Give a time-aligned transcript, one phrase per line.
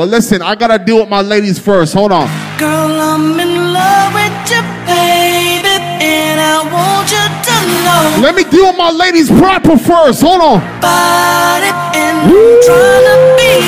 [0.00, 1.92] But listen, I gotta deal with my ladies first.
[1.92, 2.26] Hold on.
[2.58, 8.44] Girl, I'm in love with you, baby, and I want you to know Let me
[8.44, 10.22] deal with my ladies proper first.
[10.22, 10.62] Hold on.
[10.80, 12.32] and I'm
[12.64, 13.60] trying to be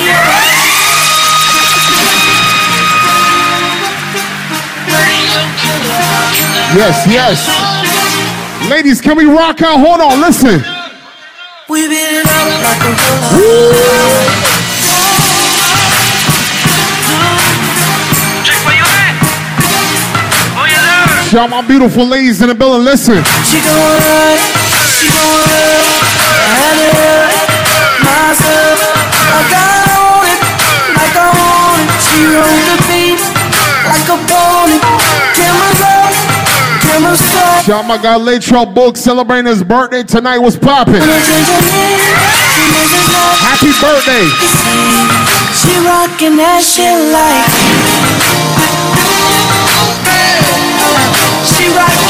[6.72, 8.70] Yes, yes.
[8.70, 9.78] Ladies, can we rock out?
[9.80, 10.64] Hold on, listen.
[11.68, 12.80] We been out like
[14.48, 14.51] a
[21.32, 22.84] Shout my beautiful ladies in the building.
[22.84, 23.24] Listen.
[23.48, 24.36] She gon' run,
[25.00, 25.80] she gon' run.
[26.44, 27.32] I run
[28.04, 28.76] myself.
[29.32, 30.36] I got on it
[30.92, 32.04] like I want it.
[32.04, 33.16] She rode the beat
[33.88, 34.76] like a pony.
[35.32, 36.12] Cameras up,
[36.84, 37.64] cameras up.
[37.64, 40.36] Shout my guy Latro Book celebrating his birthday tonight.
[40.36, 41.00] What's popping?
[43.40, 44.28] Happy birthday.
[45.56, 48.01] She rockin' that shit like.
[51.62, 52.02] Nothing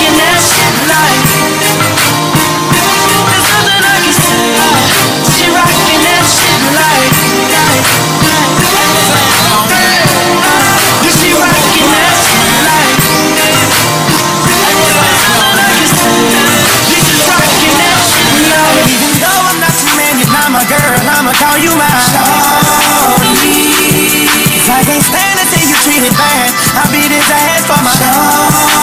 [24.73, 26.51] I can't stand to see you treated bad.
[26.75, 28.82] I'll beat his ass for my shawty.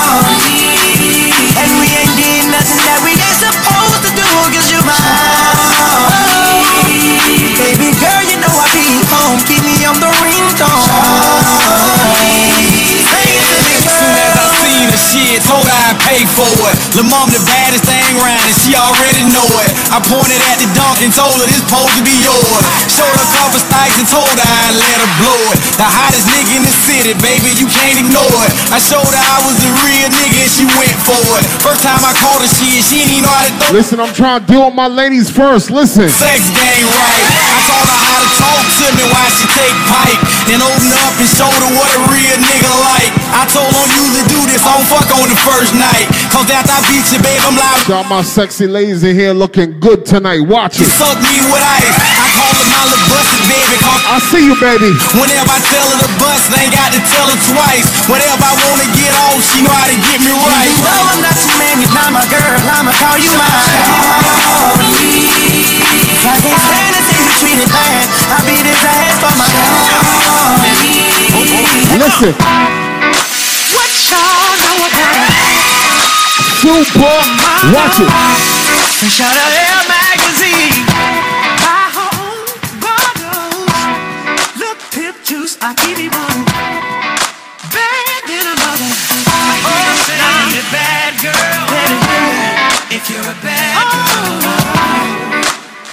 [16.20, 16.72] Pay for.
[16.98, 19.74] Lil' the baddest thing round she already know it.
[19.90, 22.62] I pointed at the dunk and told her this supposed to be yours.
[22.86, 25.58] Showed her cover stacks and told her I'd let her blow it.
[25.82, 28.54] The hottest nigga in the city, baby, you can't ignore it.
[28.70, 31.50] I showed her I was a real nigga and she went for it.
[31.66, 34.14] First time I called her shit, she didn't even know how to throw Listen, I'm
[34.14, 35.74] trying to deal with my ladies first.
[35.74, 36.06] Listen.
[36.06, 37.26] sex game right.
[37.50, 40.22] I taught her how to talk to me while she take pipe.
[40.46, 43.12] Then open up and show her what a real nigga like.
[43.34, 46.06] I told her usually do this, I don't fuck on the first night.
[46.30, 47.82] Cause after I beat you, babe, I'm live.
[47.90, 48.22] Shout my
[48.60, 50.44] sexy ladies in here looking good tonight.
[50.44, 50.92] Watch She it.
[51.00, 51.96] suck me with ice.
[51.96, 53.80] I call her my little busted baby.
[53.80, 54.92] Cause I see you, baby.
[55.16, 57.88] whenever I tell her to bust, I ain't got to tell her twice.
[58.12, 60.68] Whenever I wanna get off, she know how to get me right.
[60.76, 63.80] Even though I'm not your man, you're not my girl, I'ma call you my shawty.
[66.20, 68.04] 'Cause I can't stand to see you treated bad.
[68.28, 69.88] I'll beat his ass for my shawty.
[71.96, 72.79] Listen.
[76.60, 77.16] Super.
[77.72, 78.12] Watch it.
[79.00, 80.84] Fresh out of Air magazine.
[81.64, 82.44] Her own
[82.84, 83.72] bottles.
[84.60, 86.44] Look, pip juice, I keep it on.
[87.72, 88.92] Bad than a mother.
[89.64, 91.64] Oh, I'm a bad girl.
[92.92, 94.44] If you're a bad girl.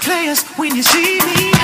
[0.03, 1.56] Players, when you see me,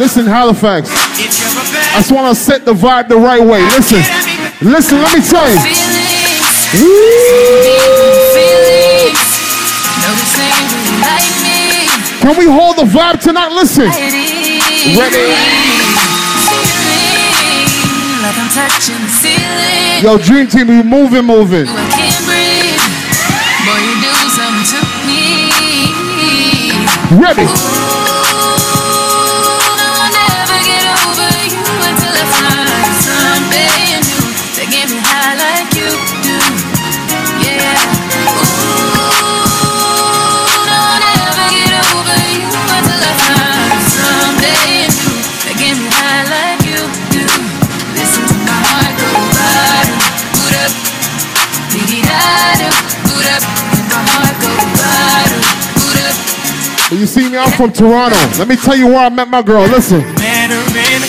[0.00, 0.88] Listen, Halifax.
[0.88, 3.60] I just want to set the vibe the right way.
[3.76, 4.00] Listen.
[4.64, 5.60] Listen, let me tell you.
[12.24, 13.52] Can we hold the vibe tonight?
[13.52, 13.92] Listen.
[14.96, 15.36] Ready?
[20.02, 21.66] Yo, Dream Team, we moving, moving.
[27.12, 27.79] I
[57.10, 58.14] see me, I'm from Toronto.
[58.38, 59.66] Let me tell you where I met my girl.
[59.66, 60.00] Listen.
[60.14, 61.00] man or in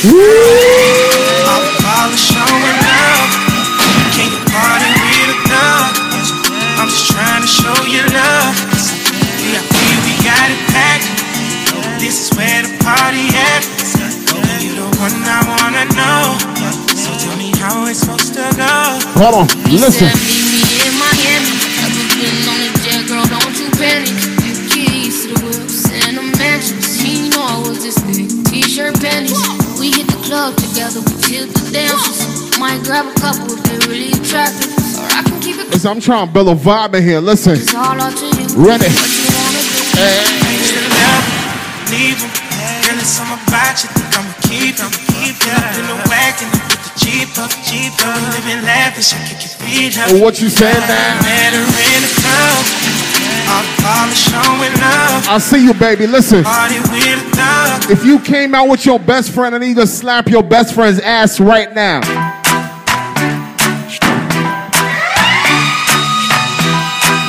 [30.92, 32.60] together, we tilt the dances.
[32.60, 34.72] Might grab a couple if they really attractive.
[35.00, 37.20] Or I can keep it Listen, I'm trying to build a vibe in here.
[37.20, 37.54] Listen.
[37.54, 38.48] It's all up to you.
[38.56, 38.90] Ready.
[38.92, 39.82] What you wanna do.
[41.92, 42.32] leave 'em.
[42.84, 44.92] Girl, it's something about you think I'ma keep 'em.
[45.12, 48.16] Keep up in the wagon, put the Jeep up, Jeep up.
[48.36, 50.10] Living lavish, I kick your feet up.
[50.12, 51.20] Oh, what you saying now?
[51.22, 52.66] Met her in the club.
[53.52, 55.28] All the showing up.
[55.28, 56.08] I see you, baby.
[56.08, 56.44] Listen.
[56.44, 57.21] Party with a thug.
[57.92, 61.02] If you came out with your best friend, I need to slap your best friend's
[61.02, 62.00] ass right now.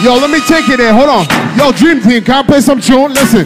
[0.04, 0.94] Yo, let me take it there.
[0.94, 1.58] Hold on.
[1.58, 3.12] Yo, Dream Team, can I play some tune?
[3.12, 3.44] Listen.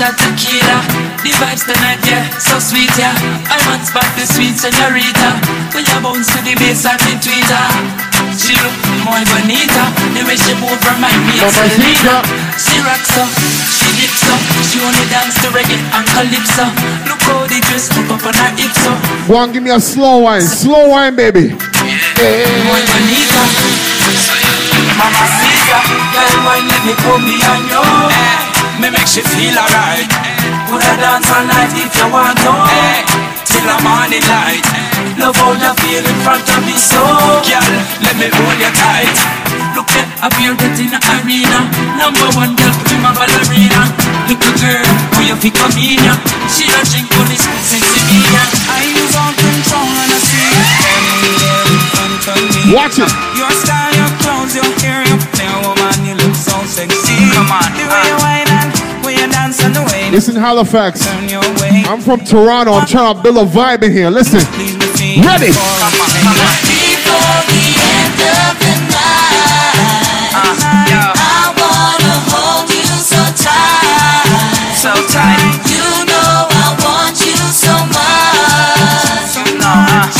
[0.00, 0.80] Tequila
[1.22, 3.14] The vibes tonight, yeah, so sweet, yeah
[3.52, 5.30] I want spot the sweet senorita
[5.74, 9.84] When you bounce to the bass and the tweeter She look muy bonita
[10.14, 12.22] The way she move remind me of Selena
[12.54, 13.30] She rocks up,
[13.74, 16.66] she dips up She only dance to reggae and calypso.
[17.10, 19.80] Look how the dress look up on her hips up Go on, give me a
[19.80, 20.42] slow wine.
[20.42, 21.50] Slow wine, baby.
[21.50, 23.42] Muy bonita
[24.98, 25.82] Mama Caesar
[26.12, 27.82] Girl, why let me put me on you
[28.80, 30.06] Me make she feel alright.
[30.68, 32.52] Put her dance all night if you want to
[33.48, 37.00] Till the morning light Love how you feel in front of me so
[37.42, 37.72] Girl,
[38.04, 39.16] let me hold you tight
[39.74, 41.60] Look at that in the arena
[41.96, 43.90] Number one girl, prima ballerina
[44.28, 44.86] Little girl,
[45.16, 46.14] who you pick up in ya
[46.52, 48.20] She a drink on this me
[48.70, 50.50] I use all control and I see
[50.84, 53.10] Anywhere in front of me Watch it.
[53.34, 57.18] your style, your clothes, your hair, your play, woman, you look so sexy.
[57.34, 58.16] Come on, the way you
[58.50, 58.70] and
[59.04, 61.06] when you dance and the way you Listen, Halifax.
[61.60, 61.82] way.
[61.86, 62.72] I'm from Toronto.
[62.72, 64.10] I'm trying to build a vibe in here.
[64.10, 64.40] Listen.
[64.54, 64.79] Please
[65.18, 65.50] Ready.
[65.50, 65.90] for a
[66.22, 66.54] minute.
[66.70, 73.18] Before the end of the night, I wanna hold you so
[75.10, 75.66] tight.
[75.66, 80.19] You know I want you so much, so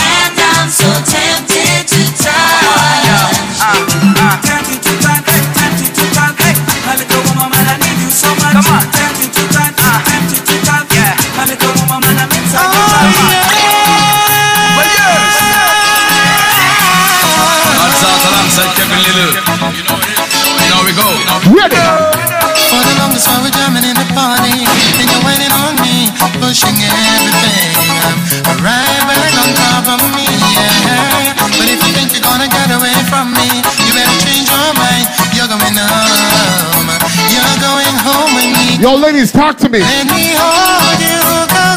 [38.80, 39.80] Yo, ladies, talk to me.
[39.80, 41.20] Let me hold you,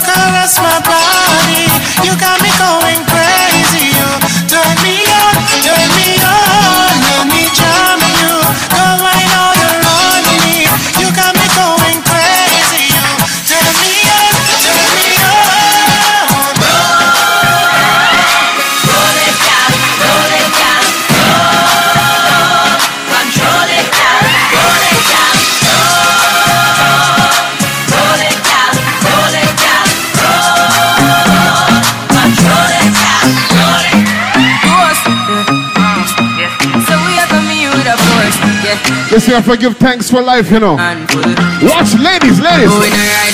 [0.08, 1.68] caress my body
[2.08, 3.04] You got me going
[39.14, 39.16] yeah.
[39.16, 40.74] Listen, I forgive thanks for life, you know.
[40.74, 43.33] Watch, ladies, ladies.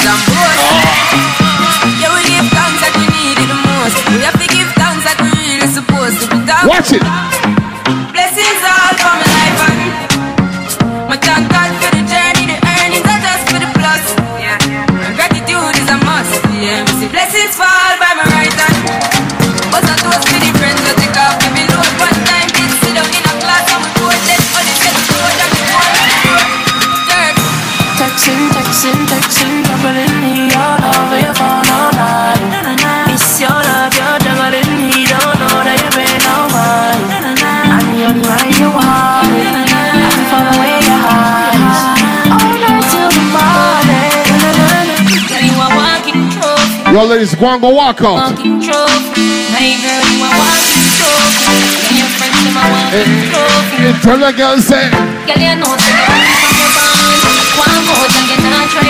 [46.90, 48.34] Yo, ladies, go on, go walk out.
[48.34, 49.46] walking trophy.
[49.54, 51.54] My girl, you a walking trophy.
[51.86, 53.78] And your friends, them a walking eh, trophy.
[53.78, 54.90] You tell the girl, say,
[55.30, 57.22] Girl, you know say you want from your band.
[57.62, 58.90] One more and you not try.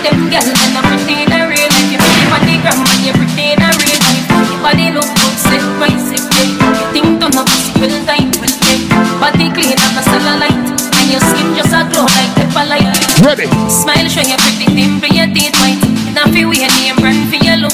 [0.00, 1.68] Them girls them a pretty in a real.
[1.92, 4.00] You pretty on the gram and you pretty in a real.
[4.48, 6.56] Your body look good, set right, set right.
[6.56, 8.80] You think turn up, you will time will take.
[9.20, 10.56] Body clean and a cellulite.
[10.72, 12.96] And your skin just a glow like pepper light.
[13.20, 13.44] ready.
[13.68, 15.93] Smile, show your pretty dimple, your teeth white.
[16.24, 17.72] Now feel we name brand for your look.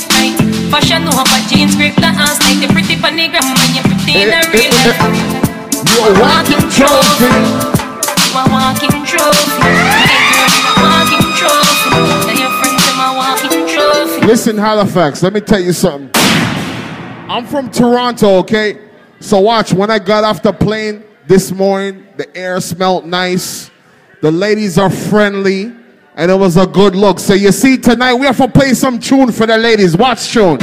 [0.75, 1.07] Fashion
[1.47, 4.43] jeans, grip the ass like the pretty funny gram and you pretty in a eh,
[4.43, 4.99] eh, real eh, life.
[5.87, 7.31] You a walking trophy.
[8.27, 9.63] You a walking trophy.
[10.83, 10.99] My
[12.99, 14.27] a walking trophy.
[14.27, 16.11] Listen, Halifax, let me tell you something.
[17.31, 18.81] I'm from Toronto, okay?
[19.21, 23.71] So watch, when I got off the plane this morning, the air smelled nice.
[24.23, 25.80] The ladies are friendly.
[26.17, 27.21] And it was a good look.
[27.21, 29.97] So you see, tonight we have to play some tune for the ladies.
[29.97, 30.59] Watch tune.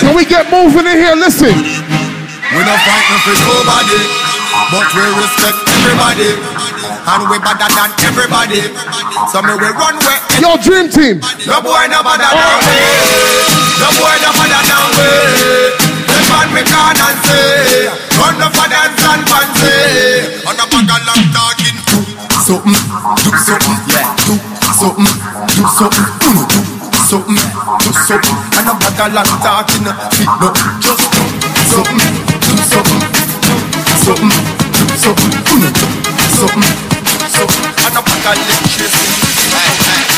[0.00, 1.16] Can we get moving in here?
[1.16, 1.54] Listen.
[2.54, 4.04] We're not fighting for nobody,
[4.68, 6.30] but we respect everybody.
[7.08, 8.62] And we better than everybody.
[9.32, 11.18] So me we run where Yo, Dream Team.
[11.48, 12.62] no boy no better than oh.
[12.62, 12.78] we.
[13.80, 15.08] No boy no better than we.
[16.04, 17.90] Them man we can and say,
[18.24, 19.76] run the for dance and fancy.
[20.48, 21.76] On a bag of long talking.
[21.84, 22.76] Do something,
[23.20, 24.08] do something, yeah.
[24.24, 24.34] Do
[24.72, 25.12] something,
[25.52, 28.36] do something, mm, do something, do something.
[28.56, 29.84] And a bag of long talking.
[30.16, 30.48] Fit no,
[30.80, 34.32] just do something, do something, do something,
[34.72, 37.64] do something, mm, do something, do something.
[37.84, 39.12] And a bag of electricity.
[39.52, 40.14] Hey, hey.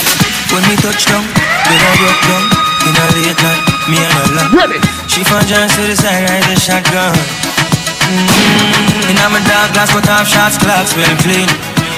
[0.55, 2.45] When me touch down, then I broke down
[2.87, 4.79] In a late night, me and her love Ready.
[5.09, 7.46] She found John to the side, ride the shotgun
[8.07, 9.11] mm-hmm.
[9.11, 11.51] In my dark glass, cut off shots, clocks, well clean.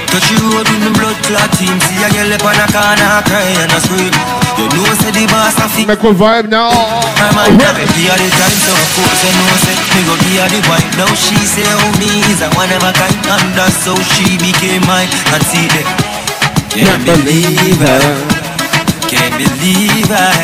[0.09, 1.77] Touch you road with me blood clot team.
[1.85, 4.13] See a girl up on a corner, cry and a scream.
[4.57, 6.73] You know say the boss a fit Make a vibe now.
[7.21, 10.35] My man have it, the time, so of course I know say Me go be
[10.35, 13.87] the wife, now she say oh me is a one of a kind And that's
[13.87, 15.07] how she became mine.
[15.31, 15.87] And see that
[16.75, 18.03] Can't believe her.
[19.07, 20.43] Can't believe I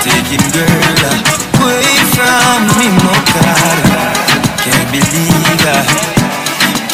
[0.00, 4.29] Taking girl away from me, no God
[4.70, 5.82] Can't believe I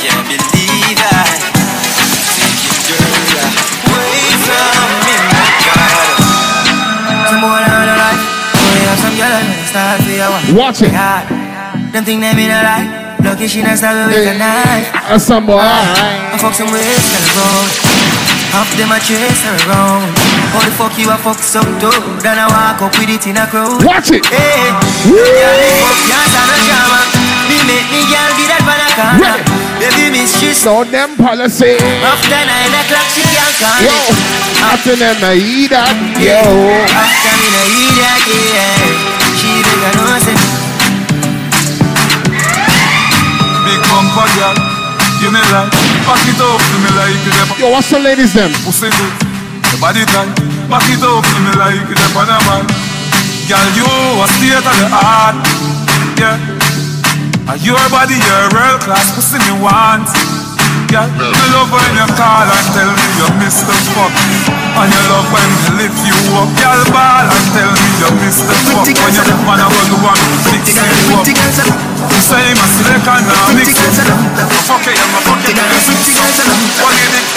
[0.00, 1.28] Can't believe I
[2.40, 3.52] Taking girl
[3.92, 5.44] away from me, no
[5.76, 6.08] God
[7.28, 8.22] Some boy on the life
[8.56, 10.92] Boy, have some girl and start for your one Watch it.
[11.92, 12.88] Them think they mean a lie
[13.20, 15.60] Lucky she not stab with a knife That's some boy.
[15.60, 17.70] I fuck some ways and road.
[18.52, 20.14] Half them a chase her around.
[20.52, 22.22] How the fuck you a fuck so dope?
[22.22, 23.84] Then I walk up with it in a crowd.
[23.84, 24.24] Watch it.
[24.26, 24.72] Hey,
[25.04, 27.25] the fuck can't
[27.62, 27.64] stand no drama.
[27.64, 29.36] Me make me girl be that pan a corner.
[29.36, 29.96] Ready.
[29.96, 30.58] Baby mistress.
[30.60, 31.76] So them policy.
[32.04, 34.16] After nine o'clock she can't call Yo, it.
[34.60, 35.92] after them I eat that.
[36.20, 36.40] Yo.
[36.92, 39.36] After me no eat that, yeah.
[39.36, 40.36] She bigger no say.
[43.66, 44.56] Big bumper girl,
[45.20, 45.72] give me life.
[46.06, 48.50] Back it up to me like you them Yo, what's the ladies them?
[48.64, 49.14] pussy good.
[49.74, 50.30] Your body tight.
[50.70, 52.64] Back it up to me like you them on man.
[53.50, 55.36] Girl, you a state of the art.
[56.18, 56.38] Yeah.
[57.46, 60.10] And your body, your world class pussy me want.
[60.90, 64.10] Girl, me love when you call and tell me you miss the fuck.
[64.76, 66.50] And you love when me lift you up.
[66.58, 68.86] Girl, ball and tell me you miss the fuck.
[68.86, 70.18] When you man I go to one
[70.50, 71.26] fix you up.
[71.26, 73.94] You say my select and now mix it.
[74.66, 75.54] Fuck it, I'm a fuck it.
[76.82, 77.30] What you think?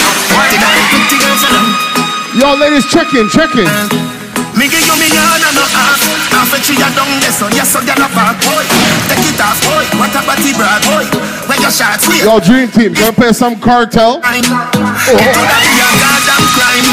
[2.34, 4.19] Yo, ladies, check in, check in.
[4.58, 6.00] Me give you yard and no half
[6.34, 8.64] Half a tree down there so yes so a park boy
[9.10, 9.58] Take it off.
[9.62, 11.04] Boy, what a body brag boy
[11.46, 14.20] Where your shots we Yo, Dream Team, gonna play some cartel.
[14.22, 16.86] It could be a goddamn crime.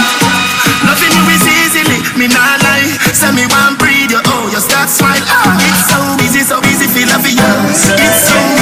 [0.86, 2.98] Nothing you is easily, me nah lie.
[3.14, 6.88] Say me want breathe you, oh you start smile ah, It's so easy, so easy
[6.88, 7.42] feel love you
[7.74, 8.57] It's so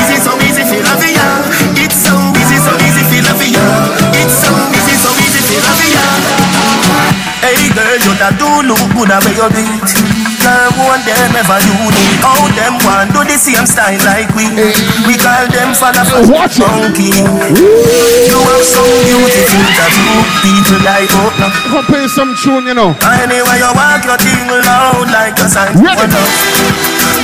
[8.65, 9.89] look good where you beat
[10.45, 12.21] Girl, one them ever unique.
[12.21, 14.45] How them want do the same style like we?
[15.09, 16.69] We call them fan of Watch it.
[16.69, 17.09] monkey.
[17.17, 21.47] You have so beautiful that you people like oh no.
[21.73, 22.93] Gonna play some tune, you know.
[23.25, 25.73] Anyway you walk your thing loud like a sign.
[25.81, 26.13] Ready.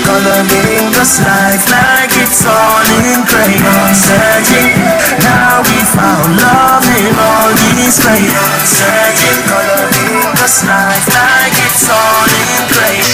[0.01, 3.93] Coloring this life like it's all in crayon.
[3.93, 4.81] Searching,
[5.21, 8.65] now we found love in all these crayons.
[8.65, 10.10] Searching, coloring
[10.51, 13.07] this life like it's all in crayon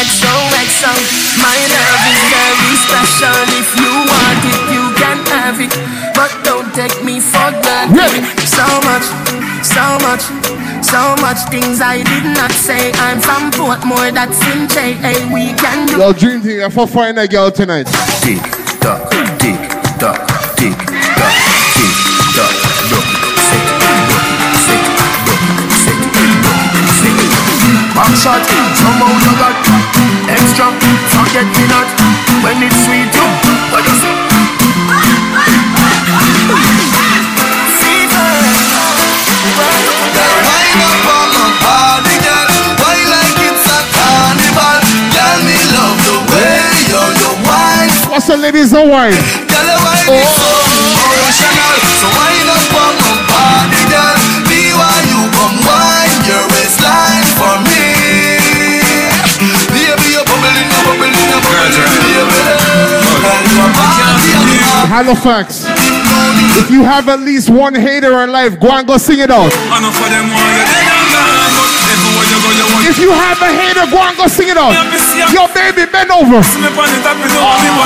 [0.00, 0.92] XOXO,
[1.44, 3.36] my love is very special.
[3.52, 5.72] If you want it, you can have it.
[6.14, 7.98] But don't take me for granted.
[7.98, 8.22] Ready.
[8.46, 9.04] So much,
[9.60, 10.24] so much,
[10.80, 12.92] so much things I did not say.
[12.96, 14.94] I'm from Portmore, that's in J.
[14.94, 15.98] Hey, we can do.
[15.98, 17.88] Yo, Dream Team, I'm for find a girl tonight.
[18.22, 18.40] Tick
[18.80, 19.10] tock,
[19.42, 19.58] tick
[19.98, 20.22] tock,
[20.56, 20.78] tick
[21.18, 21.34] tock,
[21.76, 21.92] tick
[22.32, 22.54] tock,
[22.94, 23.29] look,
[28.00, 28.40] Back shot,
[28.80, 29.52] somehow you got
[30.24, 30.72] extra.
[31.12, 31.84] Forget me not
[32.40, 33.12] when it's sweet.
[33.12, 33.28] You,
[33.68, 34.16] what you say?
[39.60, 42.48] Wind up on my body, girl.
[42.80, 44.80] Why like it's a carnival?
[45.12, 46.56] Girl, me love the way
[46.88, 47.92] you you wine.
[48.08, 49.12] What's the ladies that wine?
[49.44, 50.79] Girl, you wine is
[65.00, 65.64] Halifax.
[66.60, 69.48] If you have at least one hater in life, go and go sing it out.
[69.48, 71.56] Enough of them want you dead and gone.
[71.56, 74.52] But everywhere you go, you want If you have a hater, go and go sing
[74.52, 74.76] it out.
[75.32, 76.44] Yo, baby, bend over.
[76.44, 77.80] me on the top is only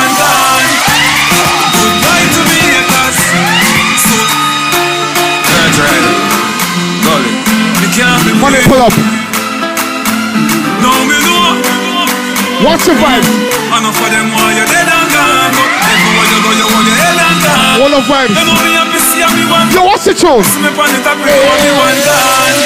[17.84, 17.92] and gone.
[17.92, 18.32] All the vibes.
[18.32, 19.68] You know me happy see me one.
[19.72, 20.40] Yo, what's the tune?
[20.40, 22.56] On the top is only one time.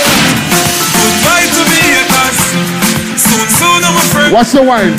[0.95, 1.83] Goodbye to me.
[3.19, 4.31] Soon, soon, I'm afraid.
[4.33, 4.95] Watch the wine.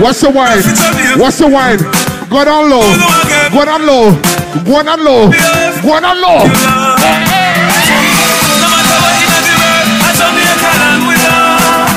[0.00, 0.62] Watch the wine.
[1.20, 1.80] Watch the wine.
[2.30, 2.84] Go down low.
[3.52, 4.12] Go down low.
[4.64, 5.28] Go down low.
[5.82, 6.48] Go down low.
[8.68, 11.92] Matter what in the world, I Jamaica land we love.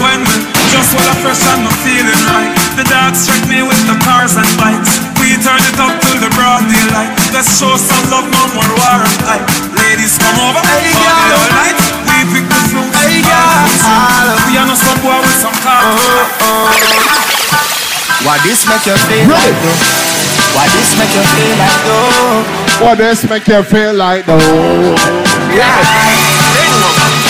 [0.00, 0.36] When we
[0.72, 4.48] just while I fresh I'm feeling right, the dogs check me with the cars and
[4.56, 5.09] bikes.
[5.30, 7.14] We turn it up till the broad daylight.
[7.30, 9.46] Let's show some love, no more war and hype.
[9.78, 11.38] Ladies come over, Hey, party girl.
[11.38, 11.78] all night.
[12.02, 13.62] We pick the fruit, Hey, all girl.
[13.62, 14.50] the fruit.
[14.50, 15.86] We are no some boy with some car.
[15.86, 16.74] Uh-huh.
[18.26, 19.78] Why this make you feel like though?
[20.58, 22.42] Why this make you feel like though?
[22.82, 24.98] What this make you feel like though?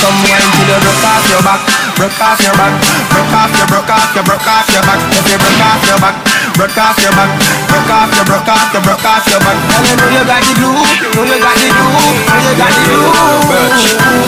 [0.00, 1.60] Come wine till you broke off your back,
[2.00, 2.72] broke off your back,
[3.12, 5.00] broke off your, broke off your, broke off your back.
[5.12, 6.16] If you broke off your back,
[6.56, 7.30] broke off your back,
[7.68, 9.58] broke off your, broke off your, broke off your back.
[9.70, 12.70] Girl, you know you got the glue, know you got the glue, know you got
[12.70, 13.10] the glue.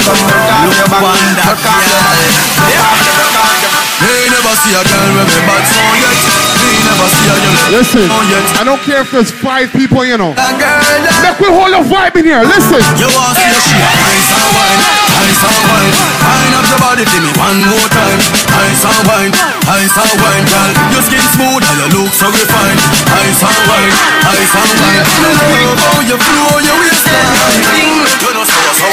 [0.02, 2.18] Come broke off your back, broke off your back,
[2.58, 3.72] broke off your, broke off your.
[4.02, 6.16] They never see a girl with me bad song yet.
[6.58, 8.42] They never see a young Listen, song yet.
[8.58, 10.34] I don't care if there's five people, you know.
[10.34, 12.42] A girl that Make we hold a vibe in here.
[12.42, 12.82] Listen.
[12.98, 15.94] you want to see she a ice and wine, ice and wine.
[16.22, 18.20] Wine up your body for me one more time.
[18.66, 19.32] Ice and wine,
[19.70, 20.70] ice and wine, girl.
[20.90, 22.80] Your skin smooth and your look so refined.
[23.22, 23.94] Ice and wine,
[24.26, 25.02] ice and wine.
[25.02, 27.30] I Love how you flow your waistline.
[28.22, 28.88] You know so so.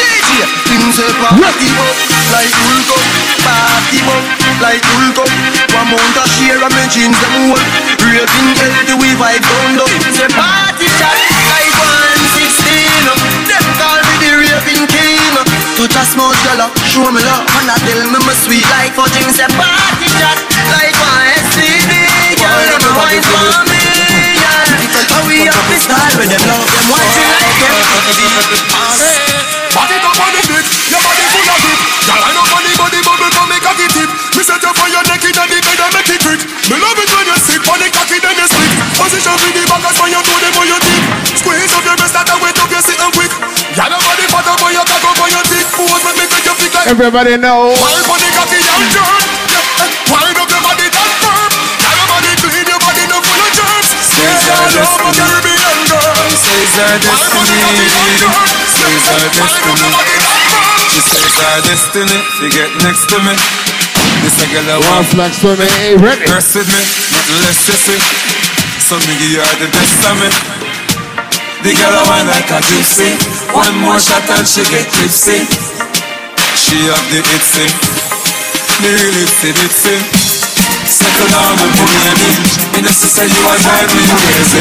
[0.00, 0.30] DJ,
[0.72, 1.96] him say party up
[2.32, 3.02] like Hulk up,
[3.44, 4.24] party up
[4.64, 5.30] like Hulk up.
[5.74, 7.60] One month a share of me jeans them whole.
[8.00, 9.88] Raving healthy we vibe down low.
[10.14, 11.18] Say party chat
[11.52, 12.03] like one
[15.74, 18.62] To touch a smooth girl, uh, show me love, and I tell me my sweet
[18.70, 19.26] like fudging.
[19.34, 20.38] Say party chat
[20.70, 21.90] like one STD.
[22.38, 23.82] Girl, them wine for me.
[24.38, 24.70] Yeah,
[25.10, 27.74] how we up this style with them love them watching like them.
[29.74, 31.80] Body up on the dick, your body full of grip.
[32.06, 34.10] Girl, I know funny body bubble come make cocky tip.
[34.38, 36.40] Me set you for your neck in the bed and make it quick.
[36.70, 38.78] Me love it when you sit on the cocky then you split.
[38.94, 40.33] Position with the back as when you do
[46.84, 47.72] Everybody know.
[47.72, 49.22] Wild on the cocky and turn.
[49.48, 51.52] Yeah, Wind up your body that firm.
[51.80, 53.88] Girl, your clean, your body no full of germs.
[54.04, 55.16] Says our I destiny.
[55.16, 56.16] Caribbean girl.
[56.36, 57.88] Says our destiny.
[58.68, 59.88] Says our destiny.
[60.92, 62.18] She says our destiny.
[62.36, 63.32] She get next to me.
[64.20, 65.64] This a girl I One want flex for me.
[65.80, 66.28] Hey, ready?
[66.28, 66.80] Rest with me,
[67.16, 68.00] nothing less you see.
[68.84, 70.28] So me give you all the best of me.
[71.64, 73.16] The girl I want like a gypsy.
[73.56, 75.83] One more shot and she get tipsy.
[76.74, 77.70] She have the itsy.
[78.82, 79.94] Me really see itsy.
[80.90, 82.18] Settle down and put me in.
[82.74, 84.58] Me know she say you are driving me crazy.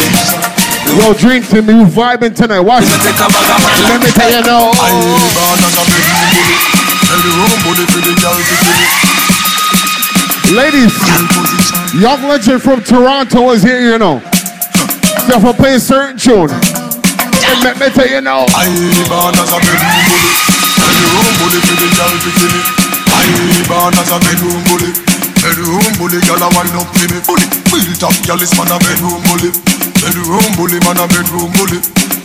[0.94, 1.74] Yo, drink to me.
[1.90, 2.60] Vibing tonight.
[2.60, 2.86] Watch.
[2.86, 4.78] Me take a bag of my Let me tell you now.
[10.54, 10.94] Ladies,
[11.98, 14.20] young legend from Toronto is here, you know.
[15.26, 16.54] So if I play a certain tune,
[17.66, 18.46] let me tell you now.
[18.54, 18.70] I
[19.10, 20.63] born as a bedroom bully.
[21.04, 22.64] Bedroom bully for the girl to me.
[23.12, 23.28] I
[23.68, 24.92] born as a bedroom bully.
[25.44, 27.20] Bedroom bully, girl a wind up to me.
[27.28, 29.52] Bully, built up, girl is man a bedroom bully.
[30.00, 31.80] Bedroom bully, man a bedroom bully.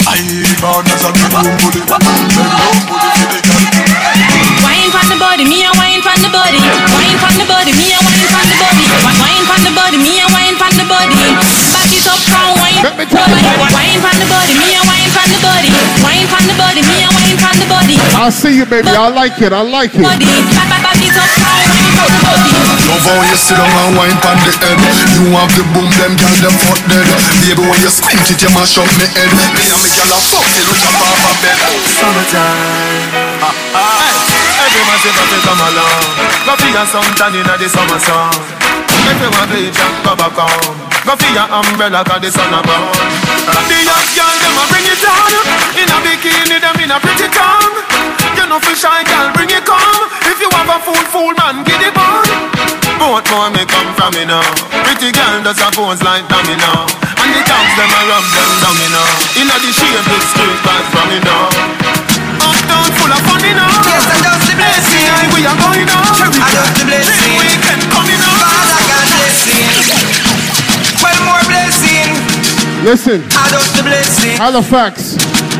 [0.07, 0.23] I
[0.63, 1.83] born as a bedroom bully.
[1.91, 3.67] Bedroom bully for the girl.
[4.63, 6.63] Wine from the body, me a wine from the body.
[6.63, 8.85] Wine from the body, me a wine from the body.
[9.19, 11.17] Wine from the body, me a wine from the body.
[11.73, 12.85] Back it up from wine.
[12.85, 13.41] Let me tell you.
[13.73, 15.73] Wine from the body, me a wine from the body.
[16.05, 17.97] Wine from the body, me a wine from the body.
[18.21, 18.93] I see you, baby.
[18.93, 19.57] I like it.
[19.57, 20.05] I like it.
[20.05, 22.53] Body, back, back, back it up from wine from the body.
[22.89, 24.81] Love how you sit down and wine pon the head
[25.13, 27.05] You have to boom them girl them fuck dead
[27.45, 30.19] Baby when you squint it you mash up me head Me and me girl a
[30.25, 31.59] fuck till we jump off a bed
[32.01, 33.45] Summertime.
[33.45, 34.09] Ah, ah.
[34.65, 36.05] Every man say got to come along.
[36.49, 38.78] Go for your suntan inna the summer sun.
[39.09, 40.77] If you want to bleach, go back home.
[41.07, 42.85] Go for your umbrella 'cause the sun a burn.
[43.71, 45.33] The young girl them a bring it on.
[45.81, 47.77] In a bikini them in a pretty tongue.
[48.37, 50.03] You know for shy girl bring it come.
[50.31, 52.27] If you have a fool fool man get it on.
[52.99, 54.45] Both more me come from me now.
[54.85, 56.87] Pretty girl does a pose like dummy now.
[57.23, 59.09] And And the dogs them a rub them down, you know.
[59.37, 61.45] Inna the shape big street right from you know.
[62.41, 63.69] Uptown full of fun, you know.
[63.85, 65.05] Yes, I just the blessing.
[65.05, 66.09] See we are going on.
[66.41, 67.37] I just the blessing.
[67.37, 68.68] Weekend coming on.
[69.49, 71.01] Father God blessing.
[71.03, 72.09] Well, more blessing.
[72.85, 74.37] Listen, I just the blessing.
[74.37, 75.17] Halifax.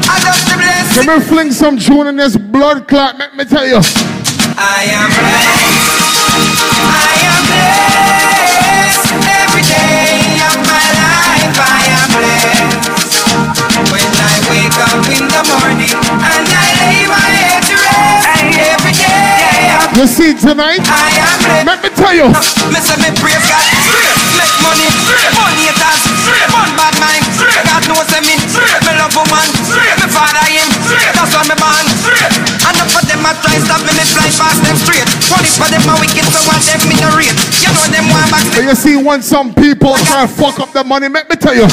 [0.09, 1.07] I just the blessing.
[1.07, 3.19] Let me fling some tune in this blood clot.
[3.19, 3.81] Let me tell you.
[4.59, 5.79] I am blessed.
[6.89, 9.09] I am blessed.
[9.25, 12.89] Every day of my life I am blessed.
[13.89, 15.95] When I wake up in the morning
[19.97, 20.85] You see tonight?
[20.85, 21.67] I am.
[21.67, 22.29] Let me tell you.
[22.71, 23.65] Me say me praise God,
[24.37, 24.87] make money,
[25.35, 26.03] fun haters,
[26.53, 27.25] fun bad mind.
[27.65, 29.49] God knows me, me love woman,
[29.99, 30.69] me father him,
[31.17, 31.87] that's why me born.
[32.69, 35.09] And enough of them a try stop me, me fly past them straight.
[35.33, 37.35] Only for them a wicked, so watch them in the rate.
[37.59, 38.45] You know them one back.
[38.55, 41.67] You see when some people try to fuck up the money, let me tell you.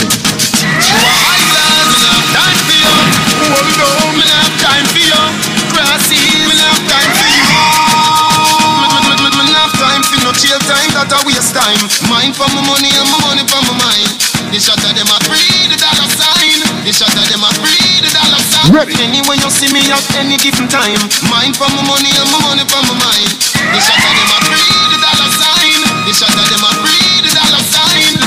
[11.55, 11.79] Time.
[12.11, 14.11] Mine for my money and my money for my mind.
[14.51, 16.59] The shot of them a free the dollar sign.
[16.83, 18.75] The shot of them a free the dollar sign.
[18.75, 18.91] Ready.
[18.99, 20.99] Anyway you see me at any given time.
[21.31, 23.31] Mine for my money and my money for my mind.
[23.71, 25.79] The shot of them a free the dollar sign.
[26.03, 28.19] The shot of them a free the dollar sign.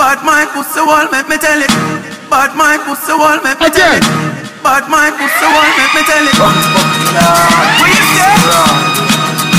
[0.00, 1.72] Bad mind pussy wall, make me tell it.
[2.32, 4.04] Bad mind pussy wall, make me tell it.
[4.64, 6.36] Bad mind pussy wall, make me tell it.
[6.40, 6.56] What
[7.92, 8.32] you say?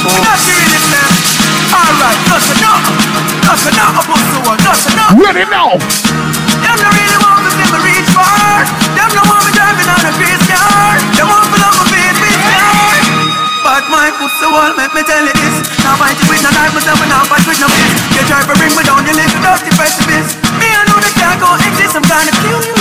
[0.02, 1.06] Not you really say.
[1.74, 2.63] Alright, just
[3.44, 3.60] enough.
[3.60, 5.14] Just enough, a pussy wall, just enough.
[5.20, 5.76] Ready now.
[6.64, 8.64] Them no really want me see me reach far.
[8.96, 10.96] Them no want me driving on a grease car.
[11.16, 12.96] Them want me love my baby star.
[13.64, 15.56] But my pussy wall make me tell you this.
[15.84, 17.96] Now fight you with no knife, myself and now fight with no fist.
[18.16, 20.36] You try to bring me down, you live without precipice.
[20.60, 22.76] Me I know that can't go exist, I'm gonna kill you.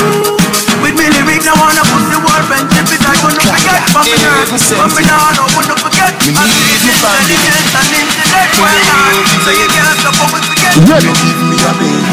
[0.82, 3.82] With me lyrics, I wanna pussy wall friendship is I gonna forget.
[3.94, 6.10] But me not, but me not, no one to forget.
[6.26, 7.34] Me And need the me family.
[7.38, 9.14] intelligence and intellect, why not?
[9.46, 10.51] So you can't stop what we forget.
[10.88, 11.10] Ready.
[11.12, 12.12] Give me a baby.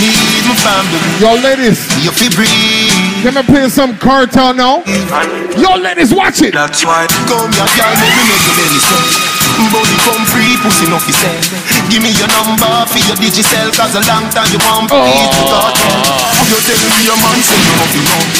[0.00, 1.00] Need my family.
[1.20, 3.22] Yo, ladies, You feel breathe.
[3.22, 4.82] can I play some cartel now?
[5.56, 6.54] Yo, ladies, watch it.
[6.54, 8.96] That's why come here, girl, make me make your belly so.
[9.60, 11.36] Body come free, pussy no fi sell.
[11.92, 15.04] Give me your number for your digicel, cause a long time you want Oh.
[15.04, 15.52] me to oh.
[15.52, 15.76] talk.
[16.48, 18.30] You tell me your man say you nothing none,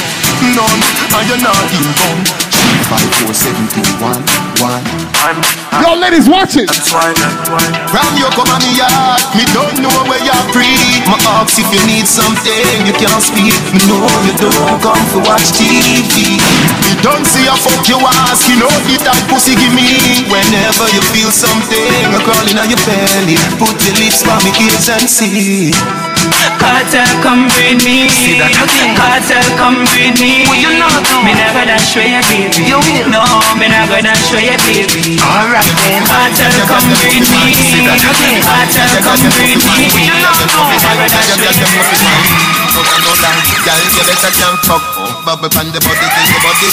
[0.56, 0.80] none,
[1.20, 2.24] and you're not inbound.
[2.48, 4.39] Three, five, four, seven, three, one, one.
[4.60, 6.68] Yo, ladies, watch it.
[6.68, 11.00] Ram you come on me yard, me don't know where you're free.
[11.08, 13.56] My ask if you need something, you can't speak.
[13.72, 16.36] Me know you don't come to watch TV.
[16.36, 20.28] You don't see a fuck you ask, you know the type pussy give me.
[20.28, 24.92] Whenever you feel something a crawling on your belly, put your lips by me ears
[24.92, 25.72] and see.
[26.60, 28.08] Cartel, come bring me.
[28.96, 30.44] Cartel, come bring me.
[30.48, 31.16] Will you not do?
[31.24, 32.68] Me never dash away your baby.
[32.68, 33.08] You will.
[33.08, 33.24] No,
[33.56, 35.16] me never dash away your baby.
[35.16, 36.04] Alright then.
[36.04, 37.56] Cartel, come bring me.
[38.44, 39.88] Cartel, come bring me.
[39.88, 42.40] Will you not know Me never dash away your baby.
[43.60, 46.68] Girl, you better can fuck Bubble pan the body till the body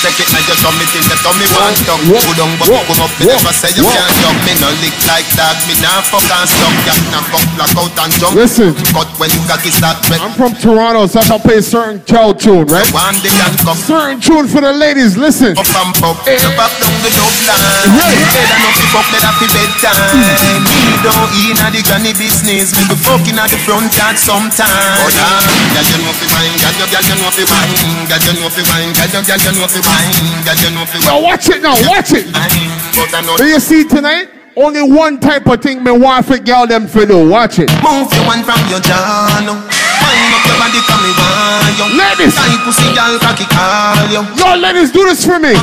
[0.00, 3.04] Take it now, you show me till tummy want tuck Whoa, Put on but come
[3.04, 6.24] up, me never say you can't stop Me no lick like that, me nah fuck
[6.24, 8.32] and stop Cat nah fuck, black out and jump.
[8.32, 8.72] Listen.
[8.96, 12.32] Cut when you cocky start red I'm from Toronto, so I can play certain cow
[12.32, 12.88] tune, right?
[12.96, 15.20] One day and come Certain tune for the ladies.
[15.20, 15.52] Listen.
[15.56, 16.80] up and pop Jump up eh.
[16.80, 17.92] down the dub line.
[18.00, 18.18] Right.
[18.32, 20.00] Better not fi fuck, better fi bedtime.
[20.16, 20.64] Mm.
[20.64, 22.72] Me don't inna the granny business.
[22.72, 24.96] Me be fucking at the front yard sometime.
[25.04, 28.32] Oh girl you know fi wine Girl you, girl you know fi wine Girl you
[28.38, 31.18] know fi wine Girl you, girl you know fi wine Girl you know fi Now
[31.22, 32.26] watch it now, watch it.
[32.30, 32.70] Wine.
[32.94, 34.30] But I know Do you see tonight?
[34.56, 37.16] Only one type of thing me want for girl them for do.
[37.28, 37.70] Watch it.
[37.80, 39.54] Move your one from your jaw now.
[39.54, 42.34] Wind up your body for me want you Ladies.
[42.34, 45.54] Tight pussy girl cocky call you Yo, ladies, do this for me.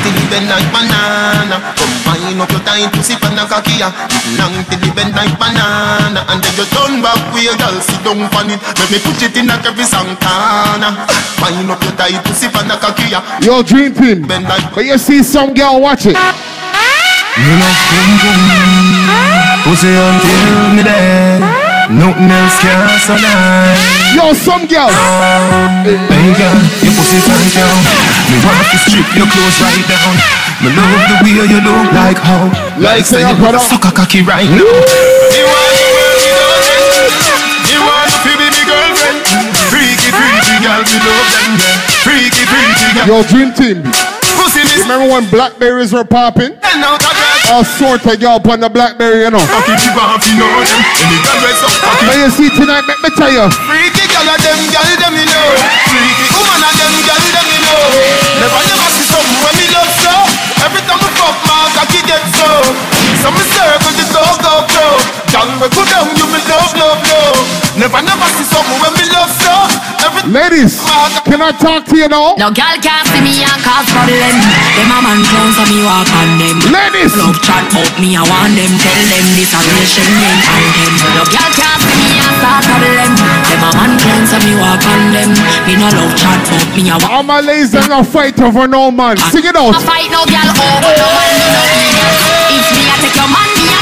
[0.00, 1.12] Come want you do Wind up your tight pussy for the cocky ya Long till
[1.12, 3.76] it bend like banana Come wind up your tight pussy for the cocky
[4.38, 8.00] Long till it bend like banana And then you turn back with your girl sit
[8.00, 11.04] down on it Let me put it in a every Santana
[11.42, 14.26] Wind up your tight pussy for the cocky ya Yo, dream team.
[14.26, 16.16] Bend like But you see some girl, watch it.
[16.16, 18.40] You know, boom, boom.
[19.64, 21.69] Pussy until me dead.
[21.90, 23.74] Nothing else can survive.
[24.14, 24.94] Yo, some girl.
[25.82, 27.82] Hey girl, your pussy tight down.
[28.30, 30.14] Me want to strip your clothes right down.
[30.62, 32.46] Me love the way you look like how.
[32.78, 34.62] Like say you suck a cocky right now.
[35.34, 36.62] You want to it out
[37.66, 39.18] You want to be my girlfriend
[39.66, 41.58] Freaky, freaky girl, we love them.
[42.06, 43.82] Freaky, freaky girl Yo, dream team.
[44.38, 46.54] Pussy Remember when blackberries were popping?
[46.54, 49.42] And a girl all sort of girl on the Blackberry, you know.
[49.50, 50.80] Cocky chip off, you know them.
[51.02, 52.06] Anytime we suck cocky.
[52.06, 53.46] But you see tonight, let me tell you.
[53.66, 55.50] Freaky girl of them, girl them you know.
[55.90, 57.82] Freaky woman of them, girl them you know.
[58.38, 60.14] Never never see something when me love so.
[60.62, 62.99] Every time we fuck, my cocky get so.
[63.20, 64.86] So me circle the dog go go.
[65.28, 67.36] Girl we go down, you me love love love.
[67.76, 69.52] Never never see something when me love so.
[70.00, 70.80] Every Ladies,
[71.28, 72.32] can I talk to you now?
[72.40, 74.34] No girl can't see me and cause problem.
[74.74, 76.56] Them a man clowns so me walk on them.
[76.72, 78.72] Ladies, Love chat out me I want them.
[78.80, 80.92] Tell them this a relation ain't on them.
[81.14, 83.12] No girl can't see me and start problem.
[83.20, 85.30] Them a man clowns so me walk on them.
[85.68, 87.12] Me no love chat out me I want.
[87.12, 89.20] all my ladies are not fight over no man.
[89.28, 89.76] Sing it out.
[89.76, 91.28] I fight no girl over no man.
[91.28, 92.39] Me no need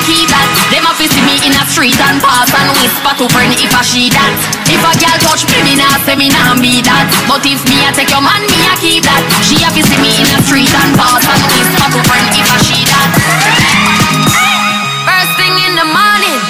[0.08, 0.48] a keep that.
[0.72, 3.84] Them a see me in a street and pass and whisper to friend if I
[3.84, 4.32] she that.
[4.64, 7.04] If a girl touch me, me nah say me nah be that.
[7.28, 9.22] But if me a take your man, me a keep that.
[9.44, 12.58] She a see me in a street and pass and whisper to friend if I
[12.64, 13.08] she that.
[15.04, 16.40] First thing in the morning,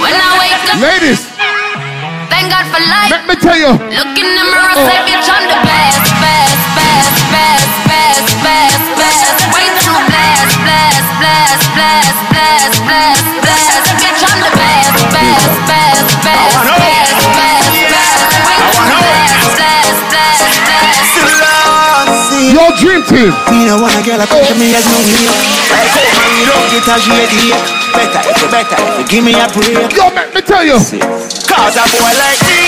[0.00, 1.35] when I wake up, Ladies,
[2.36, 3.08] thank God for life.
[3.08, 3.72] let me tell you.
[3.72, 9.40] Look in the mirror, say bitch I'm the best, best, best, best, best, best, best.
[9.56, 13.88] Way too blessed, blessed, blessed, blessed, blessed, blessed, blessed.
[14.04, 18.04] Bitch I'm the best, best, best, best, best, best, best.
[18.44, 21.16] Way too blessed, blessed, blessed, blessed.
[22.52, 23.32] Your dream team.
[23.48, 25.32] Me no want a girl a come to me as no hero.
[25.72, 27.56] Like how man you don't get a shady.
[27.96, 29.96] Better if you better if you give me a break.
[29.96, 30.76] Yo, let me tell you.
[31.56, 32.60] Cause a boy like me,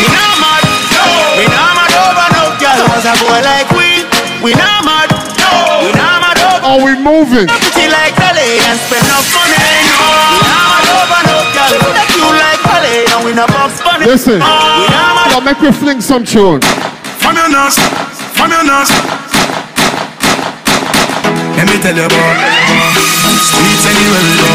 [0.00, 0.62] we not mad.
[0.94, 1.02] No,
[1.36, 2.80] we not mad over no girl.
[2.88, 4.06] Cause a boy like we,
[4.40, 5.10] we not mad.
[5.36, 5.50] No,
[5.84, 6.64] we not mad over.
[6.64, 7.46] Are we moving?
[7.50, 9.58] Pretty like Dolly and spend no money.
[9.90, 11.72] No, we not mad over no girl.
[11.92, 14.06] Like you like Dolly and we not box money.
[14.06, 15.34] Listen, we not mad.
[15.34, 16.62] yo, make me fling some tune.
[17.18, 17.76] From your nose,
[18.38, 18.94] from your nose.
[21.58, 22.38] Let me tell you about
[23.42, 24.52] streets anywhere we go.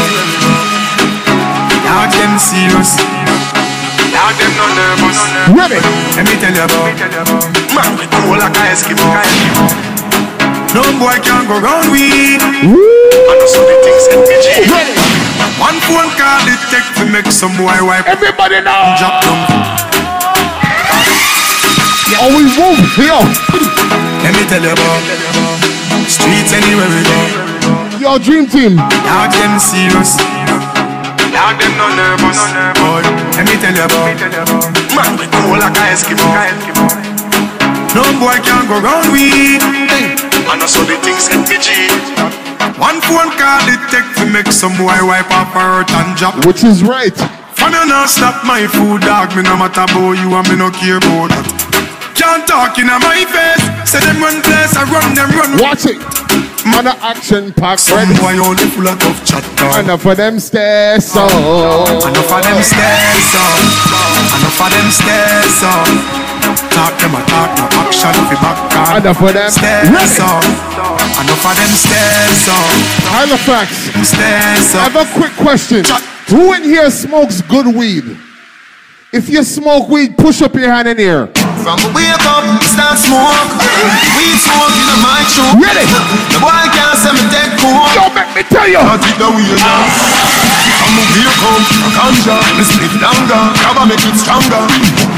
[1.84, 3.13] Now them serious.
[4.24, 5.76] Ready?
[6.16, 6.96] Let me tell you about
[7.76, 9.04] man we cool like a Eskimo.
[10.72, 12.40] No boy can go round we.
[12.40, 12.72] And
[13.36, 14.64] also the things MPG.
[15.60, 18.08] One phone call it take to make some boy wipe.
[18.08, 18.96] Everybody now.
[18.96, 19.44] Drop down.
[22.24, 22.80] Are we moving?
[23.04, 23.20] Yo,
[24.24, 25.04] Let me tell you about
[26.08, 28.00] streets anywhere we go.
[28.00, 28.76] your dream team.
[28.76, 30.16] Now them serious.
[31.34, 32.38] Now them no nervous.
[32.78, 34.14] But let me tell you about
[34.94, 36.30] man we cool like a Eskimo.
[37.94, 39.58] No boy can go round we.
[40.46, 41.90] And also the things get MPG.
[42.78, 46.46] One phone call it take to make some boy wipe up her hurt and drop.
[46.46, 47.14] Which is right.
[47.54, 50.70] From you not stop my food dog, me no matter about you and me no
[50.70, 51.53] care about that.
[52.14, 53.90] Can't talk in my face.
[53.90, 55.58] Say them run place, I run them run.
[55.58, 55.98] Watch it.
[56.64, 59.84] Man, a action pack Some boy only full of tough chat talk.
[59.84, 61.26] Enough for them stairs, so.
[61.26, 63.60] Enough of them stairs up.
[64.38, 66.24] Enough of them stairs up.
[66.72, 69.02] Talk them a talk, no action fi back on.
[69.02, 69.50] Enough for them.
[69.50, 70.44] Stairs up.
[71.20, 72.70] Enough of them stairs up.
[73.12, 73.68] Halifax,
[74.08, 75.84] Stairs I have a quick question.
[76.28, 78.04] Who in here smokes good weed?
[79.12, 81.30] If you smoke weed, push up your hand in here.
[81.64, 83.56] From the wake up, start smoke.
[84.20, 85.48] Weed smoke in my shoe.
[85.56, 85.88] Ready?
[86.28, 87.88] The boy can't say me dead cool.
[87.96, 88.84] Yo, make me tell you.
[88.84, 89.88] I think the wheel now.
[90.84, 92.36] I'm a wake up, a ganja.
[92.60, 94.60] Me split longer, grabber make it stronger.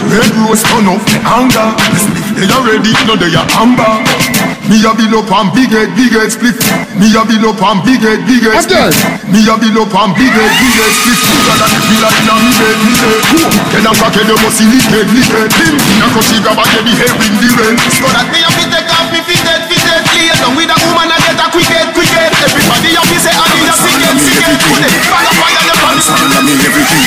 [0.06, 1.66] Red rose turn off the anger.
[1.90, 4.55] Me split they already, no they are amber.
[4.66, 6.59] Me a bill up on big head, big head split.
[6.98, 8.90] Me a bill up on big head, big head split.
[9.31, 11.18] Me a bill up on big head, big head split.
[11.22, 13.22] Bigger than the pillar in a me bed, me bed.
[13.70, 15.50] Then a crackhead, you must see liquid, liquid.
[15.55, 17.76] Him, in a cushy grab a get the head in the rain.
[17.94, 20.02] So that me a fit take off, me fit dead, fit dead.
[20.18, 22.35] Lay down with a woman and get a quick head, quick head.
[22.35, 24.59] Everybody a fi say I need a sick head, sick head.
[24.66, 25.94] Put it, fire, fire, the fire.
[25.94, 27.07] Dance on me everything.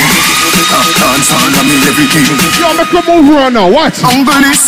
[0.96, 2.24] Dance on me everything.
[2.56, 3.68] Yo, make a move around now.
[3.68, 4.00] Watch.
[4.00, 4.64] Uncle this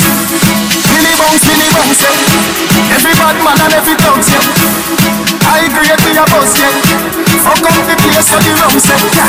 [0.93, 6.11] Silly bounce, silly bounce, yeah Every bad man and every dog, yeah I agree to
[6.13, 9.27] your boss, yeah Fuck up the place for the rum, set, yeah.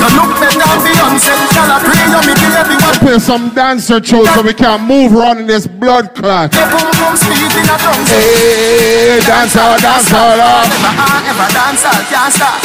[0.00, 1.36] You look better than Beyonce.
[1.52, 2.96] Girl, I pray you me give everyone.
[3.04, 6.50] Play some dancer tunes so we can move around in this blood clot.
[6.50, 10.64] The boom boom speed in a drum Hey, dancer, dancer, love.
[10.64, 12.62] Never ever dance, all can't start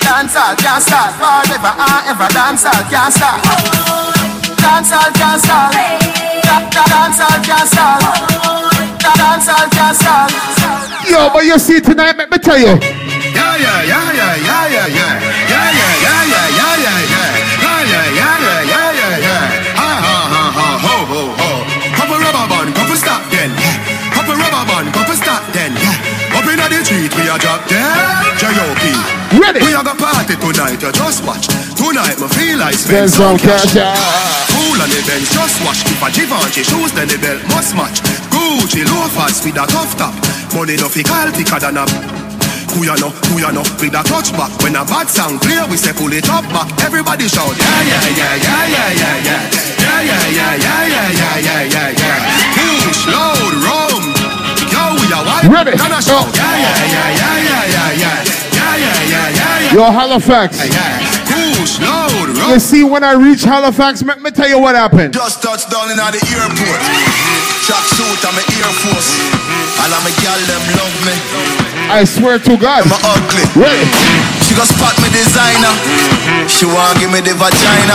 [0.00, 3.44] Dance, all can't start Forever ah, ever dance, all can't start
[4.56, 6.25] Dance, all can't start
[11.10, 12.66] Yo, but you see tonight, let me tell you.
[12.66, 15.12] Yeah, yeah, yeah, yeah, yeah, yeah, yeah.
[15.48, 17.26] Yeah, yeah, yeah, yeah, yeah, yeah, yeah.
[17.62, 19.74] Yeah, yeah, yeah, yeah, yeah, yeah, yeah.
[19.78, 21.50] Ha, ha, ha, ha, ho, ho, ho.
[21.96, 23.50] Couple rubber band, couple stop then.
[24.12, 25.72] Couple rubber band, couple stop then.
[26.34, 28.38] Up inna the street, we a a drop dead.
[28.38, 29.15] J.O.P.
[29.46, 29.62] Ready.
[29.62, 31.46] We a go party tonight, you just watch.
[31.78, 33.78] Tonight me feel like Spend spend some some cash.
[33.78, 34.50] cash.
[34.50, 35.86] Cool on the bench, just watch.
[35.86, 38.02] If a Givenchy shoes, then the belt must match.
[38.34, 40.10] Gucci loafers with a tough top.
[40.50, 41.86] Money no fi call thicker than a
[42.74, 45.78] who ya know, who ya know, with a touchback When a bad song play, we
[45.78, 49.42] say pull it up back Everybody shout, yeah, yeah, yeah, yeah, yeah, yeah, yeah
[49.80, 52.20] Yeah, yeah, yeah, yeah, yeah, yeah, yeah, yeah, yeah
[52.52, 54.02] Push, load, rum
[54.68, 55.78] Yo, we a wild Ready.
[55.78, 58.45] Gonna shout, yeah, yeah, yeah, yeah, yeah, yeah, yeah
[59.72, 60.58] Yo, Halifax.
[60.68, 64.74] Yeah, push, load, rum You see, when I reach Halifax, let me tell you what
[64.74, 65.14] happened.
[65.14, 66.80] Just touched down in the airport.
[67.66, 69.10] Suit, I'm an Air Force.
[69.80, 71.14] All of my gal them love me.
[71.90, 72.84] I swear to God.
[72.84, 74.35] I'm ugly.
[74.56, 75.68] She gon' spot me designer.
[76.48, 77.92] She want give me the vagina.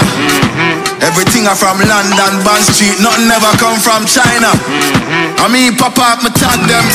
[1.02, 3.02] Everything I from London, Bond Street.
[3.02, 4.54] Nothing ever come from China.
[5.41, 6.86] I mean, pop up, me tag them.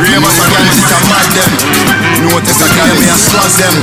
[0.00, 1.52] Remember some gal sit and mad them.
[2.32, 3.76] Notice I gal me and swag them.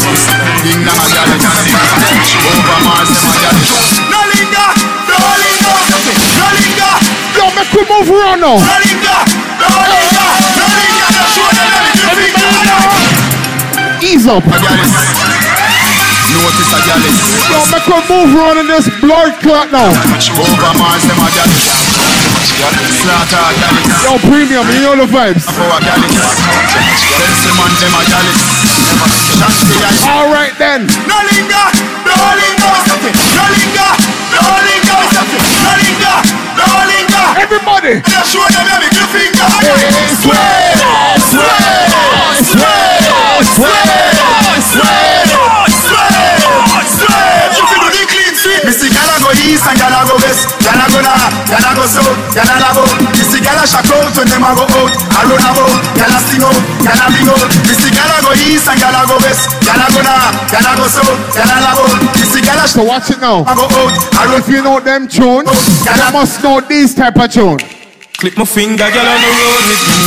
[0.65, 2.17] Ding dong, a gal me and smash them.
[2.57, 3.57] Over Mars, them a gal.
[4.10, 4.69] No linger,
[5.05, 5.77] no linger,
[6.34, 6.93] no linger.
[7.38, 8.57] Yo, make we move around now.
[8.57, 9.21] No linger,
[9.62, 11.10] no linger, no linger.
[11.13, 11.69] No show them
[12.10, 13.30] everything.
[14.01, 14.41] Ease up.
[14.41, 14.65] Notice
[16.73, 17.21] a is.
[17.53, 19.93] Yo, make we move around in this blood clot now.
[20.41, 21.45] Over Mars, them a gal.
[23.05, 23.77] Slaughter a gal.
[24.01, 25.45] Yo, premium, you know the vibes.
[25.45, 26.01] For a gal.
[26.01, 28.25] Chelsea man, them a gal.
[29.37, 30.89] Shanty a All right then.
[31.05, 31.65] No linger,
[32.01, 32.73] no linger,
[33.37, 33.89] no linger,
[34.33, 35.05] no linger,
[35.61, 36.17] no linger,
[36.57, 37.25] no linger.
[37.37, 38.01] Everybody.
[38.09, 39.45] Just show them every good finger.
[39.61, 40.61] Hey, swear,
[51.01, 52.83] Gala go Gala go south, Gala labo.
[53.09, 54.93] Missy Gala shack out when them a go out.
[55.25, 56.53] Alone about, Gala sing out,
[56.85, 57.49] Gala bring out.
[57.65, 59.49] Missy Gala go east and Gala go west.
[59.65, 61.85] Gala go north, Gala go south, Gala labo.
[62.13, 63.41] Missy Gala So watch it now.
[63.49, 63.93] go out.
[64.21, 67.57] Alone If you know them tunes, you must know these type of tune.
[68.21, 69.97] Click my finger, girl on the road with me.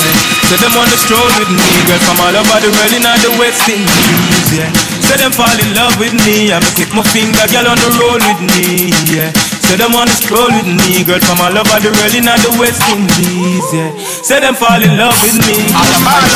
[0.00, 0.48] Yeah.
[0.48, 3.20] Say them on the stroll with me, girl from all over the world in all
[3.20, 4.48] the West Indies.
[4.56, 4.72] Yeah.
[5.04, 8.24] Say them fall in love with me, I'm click my finger, girl on the road
[8.24, 8.96] with me.
[9.12, 9.28] Yeah.
[9.70, 12.50] Say them on the stroll with me, girl from all over the world in the
[12.58, 13.62] West Indies.
[13.70, 13.94] Yeah.
[14.02, 15.62] Say them fall in love with me.
[15.70, 15.86] I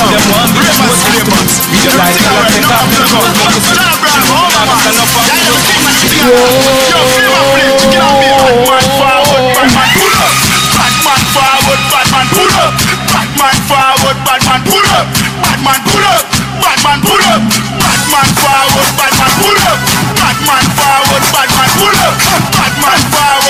[0.06, 1.26] them want me to post it.
[1.66, 3.74] We just like to take off the coat, make it sit.
[3.74, 5.42] She won't stand up on the
[10.78, 12.70] Batman forward, Batman pull up.
[13.10, 15.10] Batman forward, Batman pull up.
[15.42, 16.22] Batman pull up.
[16.62, 17.02] Batman pull up.
[17.02, 17.42] Batman forward, pull up.
[17.82, 19.78] Batman forward, Batman pull up.
[20.22, 22.14] Batman forward, Batman pull up.
[22.54, 23.23] Batman pull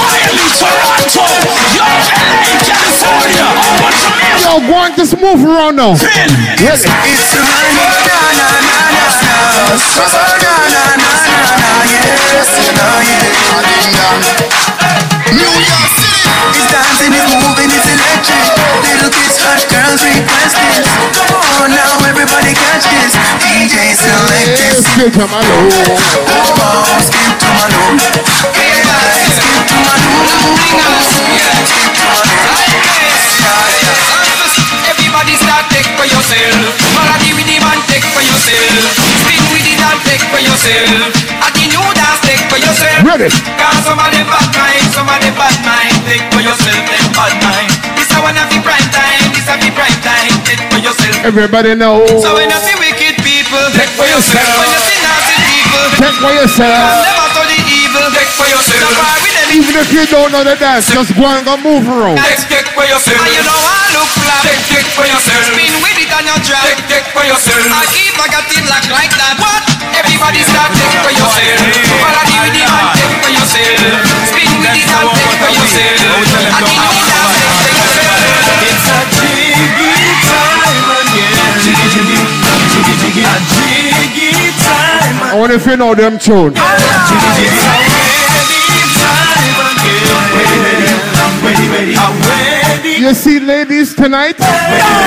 [0.00, 3.48] New York City, Miami, Toronto, York, LA, California.
[3.84, 4.40] What's the name?
[4.40, 5.92] Yo, go on, just move around now.
[5.92, 6.32] Ready?
[6.64, 9.04] It's a money, na na na na na.
[9.96, 13.40] Na na na na na, yes, na yeah.
[15.36, 16.09] New York City.
[16.54, 18.42] It's dancing, it's moving, it's electric.
[18.84, 20.86] Little kids, hot girls request this.
[21.14, 23.12] Come on now, everybody catch this.
[23.42, 24.86] DJ select this.
[24.86, 25.66] Skip to my low.
[25.66, 27.94] Oh, skip to my low.
[28.56, 30.26] Yeah, skip to my low.
[31.04, 32.50] Skip to my low.
[34.90, 36.74] Everybody start take for yourself.
[36.94, 38.94] Melody with the man take for yourself.
[39.22, 41.14] Spin with it and take for yourself.
[41.80, 43.00] At the new for yourself.
[43.06, 43.28] Ready?
[43.56, 45.94] Cause some of them bad mind, some of them bad mind.
[46.04, 47.70] Take for yourself, them bad mind.
[47.96, 50.32] This a one of the prime time, this a the prime time.
[50.44, 51.16] Take for yourself.
[51.24, 52.04] Everybody know.
[52.20, 54.58] So when you see wicked people, take for yourself.
[54.60, 56.84] When you see nasty people, Take for yourself.
[57.06, 58.84] never to the evil, take for yourself.
[58.84, 61.54] So far with them Even if you don't know the dance, just go and go
[61.60, 62.18] move around.
[62.48, 63.20] Take, for yourself.
[63.20, 64.40] And you know I look flat.
[64.48, 65.44] Take, take for yourself.
[65.52, 66.64] Spin with it on your drop.
[66.64, 67.68] Take, take for yourself.
[67.68, 69.36] I keep I got it locked like that.
[69.36, 69.60] What?
[69.92, 71.60] Everybody start take for yourself.
[72.00, 73.76] Follow the rhythm and take for yourself.
[74.24, 76.00] Spin with it and take for yourself.
[76.00, 78.40] I keep you dance, take for yourself.
[78.64, 79.92] It's a jiggy
[80.24, 81.36] time again.
[81.60, 82.16] Jiggy, jiggy,
[82.72, 85.16] jiggy, jiggy, a jiggy time.
[85.20, 86.56] I wonder if you know them tune.
[86.56, 90.08] Jiggy, jiggy, a ready time again.
[90.30, 91.89] Ready, ready, ready, ready, a ready.
[93.00, 94.36] You see, ladies, tonight,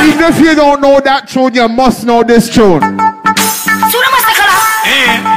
[0.01, 2.81] even if you don't know that tune, you must know this tune.
[2.81, 2.89] Eh,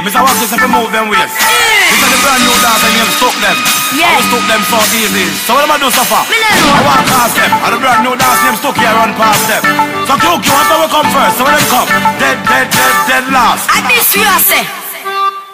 [0.01, 0.25] Mr.
[0.25, 1.29] Walk just have to move them ways.
[1.37, 3.57] the brand new dance and you stuck them.
[3.93, 4.09] Yeah.
[4.09, 5.29] I will stuck them so easy.
[5.45, 6.25] So what am I do so far?
[6.33, 6.81] Me I know.
[6.81, 7.51] walk past them.
[7.61, 9.61] And the brand new dance them stuck here run past them.
[10.09, 11.37] So Cook, you want to come first?
[11.37, 11.85] So when them come,
[12.17, 13.69] dead, dead, dead, dead last.
[13.69, 14.65] I this you I say.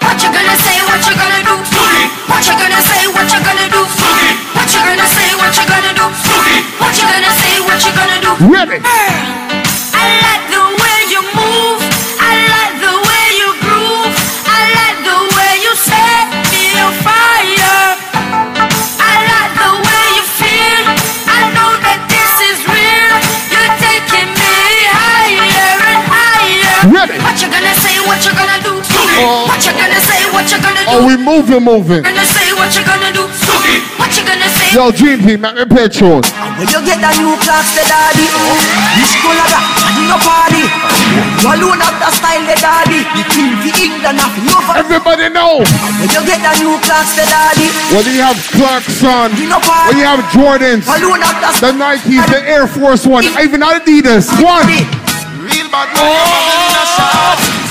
[0.07, 0.79] What you gonna say?
[0.87, 1.55] What you gonna do?
[2.31, 3.11] What you gonna say?
[3.11, 4.52] What you gonna do?
[4.73, 5.29] What you gonna say?
[5.37, 6.05] What you gonna do?
[6.81, 7.61] What you gonna say?
[7.61, 8.31] What you gonna do?
[8.49, 8.81] Ready.
[8.81, 11.77] I like the way you move.
[12.17, 14.17] I like the way you groove.
[14.49, 18.01] I like the way you set me on fire.
[18.97, 20.81] I like the way you feel.
[21.29, 23.13] I know that this is real.
[23.53, 24.57] You're taking me
[24.89, 26.89] higher and higher.
[26.89, 27.21] Ready.
[27.21, 28.01] What you gonna say?
[28.09, 28.72] What you gonna do?
[29.15, 29.45] Oh.
[29.45, 30.21] What you gonna say?
[30.33, 30.89] What you gonna do?
[30.89, 32.01] Oh, we moving, moving.
[32.01, 33.29] Gonna say what you gonna do?
[34.01, 34.73] What you gonna say?
[34.73, 36.25] Yo, GP, make me play tune.
[36.57, 38.57] When you get the new class, the daddy oh,
[38.97, 40.65] You school of that, and you no party
[41.41, 45.33] You alone have the style, the daddy The team the England, have you over Everybody
[45.33, 45.65] know.
[45.97, 49.97] When you get the new class, the daddy Whether you have Clarkson, You no party
[49.97, 54.29] whether you have Jordans, Alone have the the Nikes, the Air Force One, even Adidas.
[54.41, 54.65] One.
[55.41, 57.63] Real bad man, oh.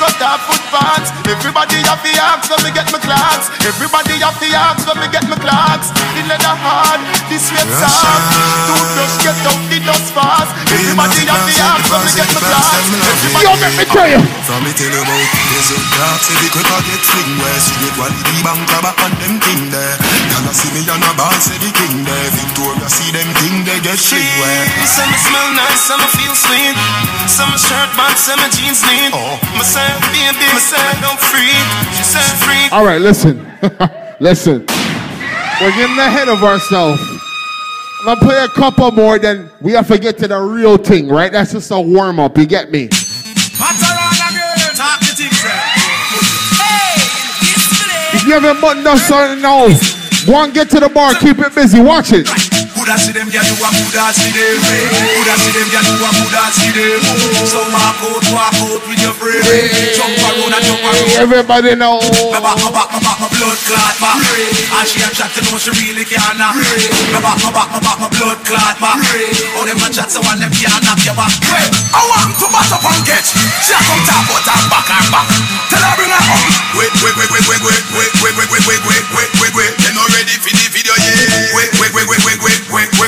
[0.00, 0.16] In a shot.
[0.16, 1.12] Straight cut off footpaths.
[1.28, 3.52] Everybody have the axe when me get my clocks.
[3.66, 5.92] Everybody have the axe when me get my clocks.
[6.16, 8.24] The leather hard, the sweat soft.
[8.64, 10.52] Toothbrush get out the dust fast.
[10.72, 12.88] Everybody have the axe when me get my clocks.
[12.96, 14.39] Everybody Yo, let me tell you.
[14.50, 17.78] From me tell you about this up dark Say the quicker get swing where See
[17.86, 19.94] the quality bank crab and them thing there
[20.34, 23.78] Y'all see me on a ball say the king there Victoria see them thing they
[23.78, 26.74] get shit where Some smell nice, some feel sweet.
[27.30, 29.12] Some shirt box, some jeans neat.
[29.14, 29.38] Oh.
[29.54, 31.54] Me say, baby, me say, don't free.
[31.94, 32.68] She said, free.
[32.72, 33.38] All right, listen.
[34.20, 34.66] listen.
[35.60, 37.00] We're getting ahead of ourselves.
[38.00, 41.08] I'm gonna play a couple more, then we have to get to the real thing,
[41.08, 41.30] right?
[41.30, 42.38] That's just a warm up.
[42.38, 42.88] You get me?
[48.30, 49.66] You haven't buttoned up something now,
[50.24, 51.14] go and get to the bar.
[51.14, 51.80] Keep it busy.
[51.80, 52.49] Watch it.
[52.80, 54.56] Coulda see them gyal do a coulda see them.
[54.56, 56.96] Coulda see them gyal do a coulda see them.
[57.44, 59.44] So walk out, walk out with your friend.
[59.92, 61.12] Jump around and jump around.
[61.20, 62.00] Everybody know.
[62.32, 64.16] My back, my back, my back, my blood clot back.
[64.24, 66.56] And she a chat to know she really can't knock.
[66.56, 68.96] My back, my back, my back, my blood clot back.
[69.60, 71.36] Oh, them a chat so one them can't knock your back.
[71.52, 73.36] Hey, I want to bash up and catch.
[73.60, 75.28] She a come talk about her back and back.
[75.68, 76.48] Tell her bring her up.
[76.80, 79.72] Wait, wait, wait, wait, wait, wait, wait, wait, wait, wait, wait, wait, wait, wait, wait.
[79.84, 81.28] They not ready for the video yet.
[81.52, 82.59] Wait, wait, wait, wait, wait, wait,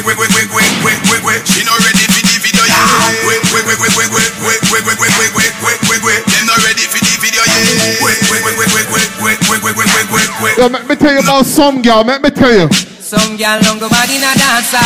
[0.05, 1.41] wait, wait, wait, wait, wait, wait, wait, wait, wait.
[1.47, 2.83] She not ready for the video yet.
[3.27, 6.21] Wait, wait, wait, wait, wait, wait, wait, wait, wait, wait, wait, wait, wait, wait, wait.
[6.27, 8.03] They not ready for the video yet.
[8.03, 10.55] Wait, wait, wait, wait, wait, wait, wait, wait, wait, wait, wait, wait, wait.
[10.59, 12.03] Yo, let me tell you about some girl.
[12.03, 12.69] Let me tell you.
[13.13, 14.81] Some girl don't go bad in a dancer.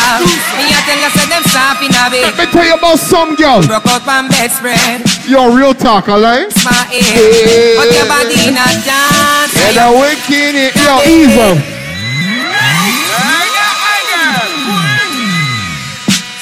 [0.59, 2.35] Me a tell you say them stop in a bed.
[2.35, 3.63] Let me tell you about some girl.
[3.63, 5.07] Broke out from bedspread.
[5.31, 6.51] Yo, real talk, alright?
[6.65, 7.79] My head.
[7.79, 9.55] But your body in a dance.
[9.55, 10.75] Yeah, the wicked it.
[10.75, 11.76] Yo, evil.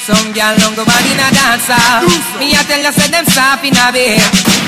[0.05, 1.81] Some girl don't go bad in a dancer.
[2.37, 4.21] Me a tell you say them stop in a bed.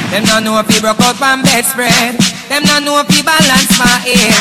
[0.09, 2.17] Them no know if you broke out from bedspread.
[2.49, 4.33] Them no know if you balance my head.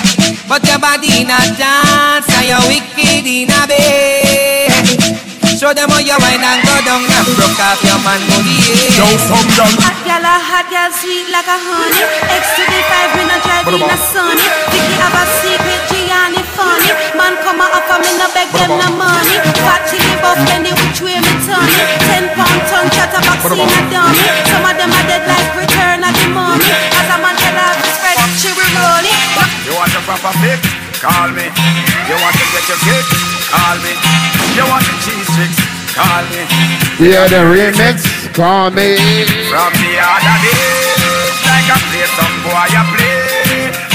[0.49, 4.73] But your body in a dance and you wicked in a bed.
[5.61, 8.57] Show them how you wine and go down and broke off your man body.
[8.97, 9.69] Yo, some girl.
[9.85, 12.05] Hot gal, a hot gal, sweet like a honey.
[12.41, 14.49] X to the five, when I drive in a sunny.
[14.73, 15.56] Vicky have a secret, Gianni funny.
[15.56, 15.56] Man
[17.97, 19.37] come a offer me no beg them no money.
[19.65, 21.89] Fat chili buff, penny which way me turn it.
[22.05, 24.25] Ten pound ton chatterbox in a dummy.
[24.53, 26.69] Some of them are dead like return of the money.
[26.93, 29.21] As a man tell her to spread, she will roll it.
[29.65, 30.61] You want a proper fix?
[31.01, 31.49] Call me.
[32.09, 33.05] You want to get your kick?
[33.53, 33.93] Call me.
[34.57, 35.59] You want the cheese sticks?
[35.97, 36.43] Call me.
[37.01, 38.05] Yeah, the remix.
[38.37, 38.97] Call me.
[39.49, 43.86] From the other days, like I play some boy I play.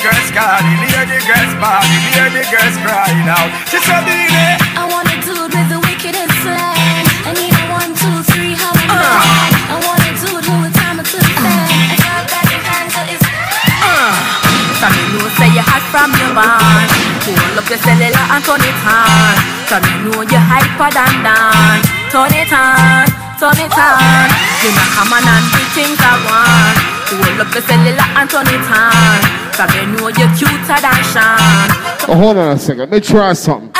[0.00, 3.52] The girls calling, hear the girls bawling, hear the girls crying out.
[3.68, 4.32] She said, "Baby,
[4.72, 7.04] I want a dude with the wickedest slang.
[7.28, 8.96] I need a one, two, three, how I know.
[8.96, 9.76] Uh.
[9.76, 11.68] I want a dude who will time it to the fan.
[11.92, 13.20] It's all back in hand, so it's
[14.88, 16.88] me know say you hot from your band
[17.20, 19.36] Pull up your cellular and turn it on
[19.84, 23.04] me know you hyper than dance Turn it on,
[23.36, 24.28] turn it on
[24.64, 28.48] You know come on and do things I want Pull up your cellular and turn
[28.48, 31.70] it on So me know you cuter than Sean
[32.08, 32.78] Oh, hold on a second.
[32.80, 33.70] Let me try something.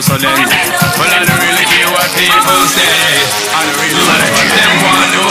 [0.00, 0.32] Go so then.
[0.96, 2.88] Well, I don't really care what people say.
[3.52, 5.24] I don't really like what them want to.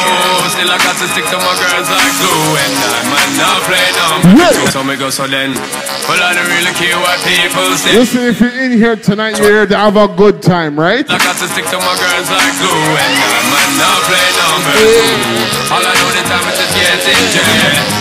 [0.50, 2.54] Still, I got to stick to my girls like glue.
[2.62, 4.20] And I might not play dumb.
[4.38, 4.70] Yeah.
[4.70, 5.58] So me go so then.
[6.06, 7.98] Well, I don't really care what people say.
[7.98, 11.06] Listen, if you're in here tonight, you're here to have a good time, right?
[11.06, 14.74] I got to stick to my girls like glue And I might not play number
[14.74, 17.46] two All I know the time is just getting jet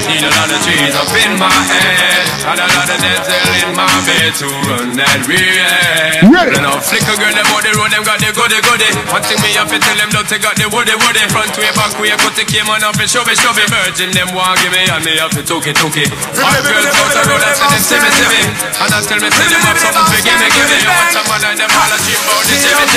[0.09, 3.77] Need a lot of trees up in my head And a lot of dental in
[3.77, 6.57] my bed To run that real Ready.
[6.57, 9.21] And I'll flick a girl them on the road Them got the goody goody One
[9.21, 12.17] me have to tell them Don't take out the woody woody Front way back way
[12.17, 14.89] Cut the came on up and shove it shove it Virgin them want give me
[14.89, 16.09] And me have to took it took it
[16.41, 18.41] Hot girls out the road I say them see me see me
[18.81, 21.29] And I tell me say them have something give me give me You want some
[21.29, 22.89] man and them all a cheap about the Jimmy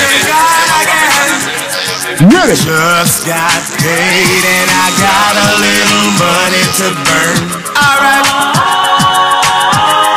[2.02, 2.58] Jimmy Ready.
[2.58, 7.62] Just got paid and I got a little money to burn.
[7.78, 8.26] Alright.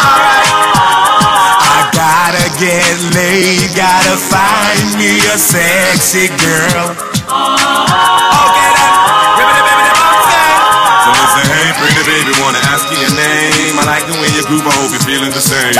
[0.01, 0.49] Alright.
[1.61, 7.74] I gotta get laid, gotta find me a sexy girl.
[14.45, 15.73] Groove, I hope you're feeling the same.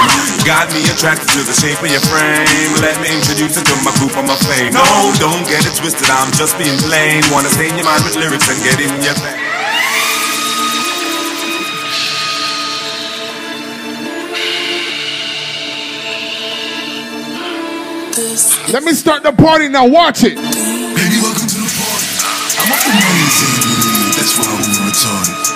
[0.43, 2.69] Got me attracted to the shape of your frame.
[2.81, 4.73] Let me introduce you to my group on my fame.
[4.73, 4.85] No,
[5.21, 7.21] don't get it twisted, I'm just being plain.
[7.29, 9.37] Wanna stay in your mind with lyrics and get in your thing.
[18.73, 19.87] Let me start the party now.
[19.87, 20.35] Watch it.
[20.35, 22.07] Baby, welcome to the party.
[22.59, 23.53] I'm up in Amazing.
[24.17, 25.54] That's why I'm retarded.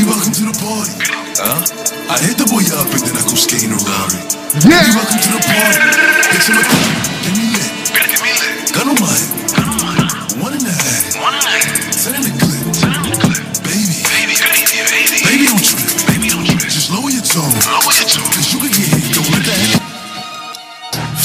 [0.00, 0.96] Baby, welcome to the party.
[1.36, 1.60] Huh?
[2.08, 4.16] I hit the boy up and then I go skating a Rari.
[4.64, 4.80] Yeah.
[4.80, 5.76] Baby, welcome to the party.
[6.24, 6.64] Picture my
[7.20, 7.68] Get me lit.
[8.08, 8.72] Get me lit.
[8.72, 9.12] Gun on my.
[9.52, 10.00] Gun on my.
[10.40, 11.20] One in the head.
[11.20, 11.92] One in the head.
[11.92, 12.64] Send in the clip.
[12.80, 13.44] Send in the clip.
[13.60, 14.00] Baby.
[14.08, 15.20] Baby, baby, baby.
[15.20, 15.84] Baby, don't trip.
[16.08, 16.64] Baby, don't trip.
[16.64, 17.52] Just lower your tone.
[17.68, 18.24] Lower your tone.
[18.32, 19.04] Cause you can get hit.
[19.12, 19.84] Don't let that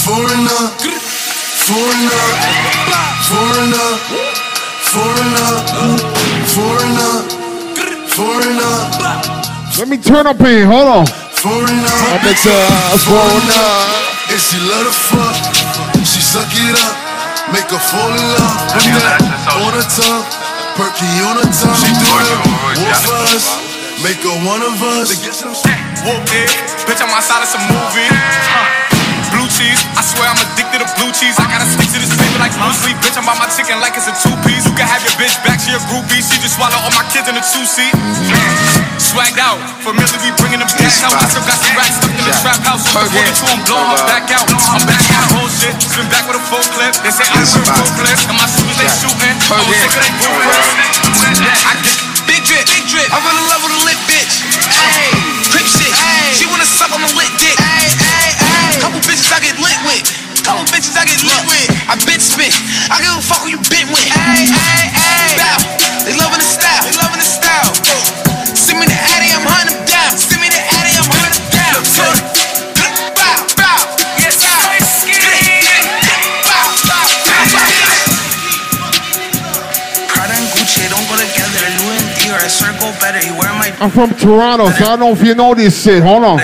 [0.03, 0.63] Foreigner,
[1.63, 2.27] foreigner,
[3.23, 3.87] foreigner,
[4.91, 5.63] foreigner,
[6.51, 7.44] foreigner,
[8.15, 8.75] foreigner,
[9.77, 10.65] Let me turn up here.
[10.65, 11.05] Hold on.
[11.35, 11.95] foreigner.
[12.11, 13.67] I bet you, uh, foreigner.
[14.31, 15.35] And she love to fuck,
[16.01, 16.95] she suck it up,
[17.53, 18.55] make her fall in love.
[18.73, 19.21] Put that
[19.53, 20.25] on her tongue,
[20.79, 21.77] perky on her tongue.
[21.77, 22.39] She do it,
[22.73, 23.45] one for us,
[24.01, 25.13] make her one of us.
[26.07, 26.49] Whoop it,
[26.89, 28.09] bitch, I'm outside of some movie.
[28.09, 28.84] Huh.
[29.55, 31.39] Cheese, I swear I'm addicted to blue cheese.
[31.39, 32.99] I gotta stick to this paper like blue sleep.
[32.99, 34.67] Bitch, I'm by my chicken like it's a two piece.
[34.67, 36.19] You can have your bitch back, she a groupie.
[36.19, 37.95] She just swallow all my kids in a two seat.
[38.99, 41.15] Swagged out, familiar, we bringing them back out.
[41.15, 42.83] I still got some racks stuck in the trap house.
[42.83, 42.99] The
[43.31, 44.43] two, I'm blowing her back out.
[44.43, 45.71] I'm back out, bullshit.
[45.87, 46.91] Spin back with a full clip.
[46.99, 48.19] They say I'm a full clip.
[48.27, 49.39] And my shooters, they shooting.
[49.55, 50.11] I'm sick of they.
[51.63, 51.95] I get
[52.25, 53.05] Big drip, big drip.
[53.13, 54.41] I run in love with a lit bitch.
[54.65, 55.13] Ayy,
[55.53, 55.93] crip shit.
[56.33, 57.44] She wanna suck on a lit dick.
[59.25, 60.05] Bitches I get lit with.
[60.45, 61.65] Couple bitches I get lit with.
[61.89, 62.53] I bitch spit.
[62.93, 64.05] I give a fuck who you been with.
[64.13, 65.37] Ayy, ayy, ayy.
[65.41, 65.57] Bow.
[66.05, 66.85] They loving the style.
[66.85, 67.73] They loving the style.
[68.53, 70.13] Send me the addy, I'm hunting them down.
[70.13, 71.81] Send me the addy, I'm hunting them down.
[71.81, 72.05] So,
[73.17, 73.81] bow, bow.
[74.21, 74.77] Yes, I.
[76.45, 77.65] Bow, bow, bow.
[80.13, 81.65] Prada and Gucci don't go together.
[81.81, 83.25] Louis and Dior, I swear go better.
[83.25, 86.03] You wear my I'm from Toronto, so I don't know if you know this shit.
[86.03, 86.37] Hold on.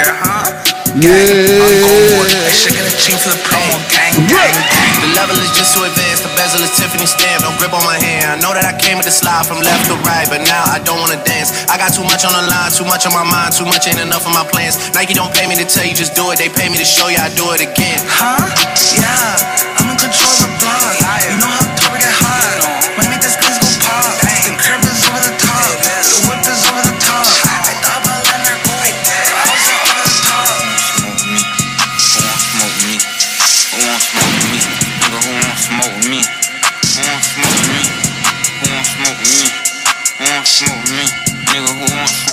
[0.92, 2.52] Yeah.
[2.52, 4.96] Shaking the chain for the promo, gang, gang, gang.
[5.00, 6.28] The level is just too advanced.
[6.28, 7.48] The bezel is Tiffany stamp.
[7.48, 8.28] No grip on my hand.
[8.28, 10.84] I know that I came with the slide from left to right, but now I
[10.84, 11.56] don't wanna dance.
[11.72, 14.04] I got too much on the line, too much on my mind, too much ain't
[14.04, 14.76] enough of my plans.
[14.92, 16.36] Nike don't pay me to tell you just do it.
[16.36, 18.04] They pay me to show you I do it again.
[18.12, 18.44] Huh?
[19.00, 20.92] Yeah, I'm in control of the block.
[21.24, 21.61] You know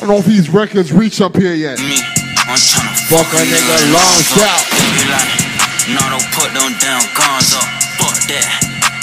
[0.09, 1.77] don't know if these records reach up here yet.
[1.85, 2.01] me?
[2.49, 4.65] I'm tryna Fuck a nigga long shout.
[5.05, 5.29] Like,
[5.93, 7.69] no, don't put them damn guns up.
[8.01, 8.49] Fuck that.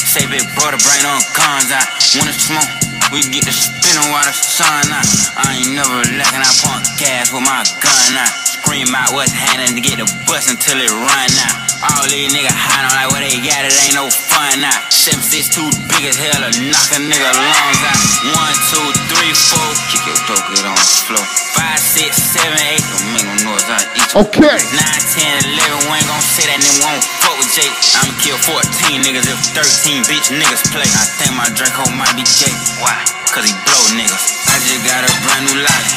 [0.01, 1.85] Say big brother, bring them guns out.
[2.17, 2.65] Wanna smoke?
[3.13, 5.05] We get the spinning while the sun out.
[5.37, 8.33] I ain't never lacking, I pump gas with my gun out.
[8.33, 11.57] Scream out what's happening to get the bus until it run out.
[11.85, 14.94] All these niggas hiding like what they got, it ain't no fun out.
[15.05, 18.01] Six too big as hell to knock a nigga lungs out.
[18.33, 19.69] One, two, three, four.
[19.93, 21.21] Kick your dope, get on the floor.
[21.53, 22.81] Five, six, seven, eight.
[22.81, 24.25] Don't make no noise, I eat you.
[24.25, 24.57] Okay.
[24.73, 25.77] Nine, ten, eleven.
[25.85, 27.69] We ain't gon' say that nigga won't fuck with Jake.
[28.01, 30.89] I'ma kill 14 niggas if 13 bitch niggas play.
[30.89, 32.57] I think my Draco might be Jake.
[32.81, 32.97] Why?
[33.29, 34.25] Cause he blow niggas.
[34.49, 35.89] I just got a brand new life.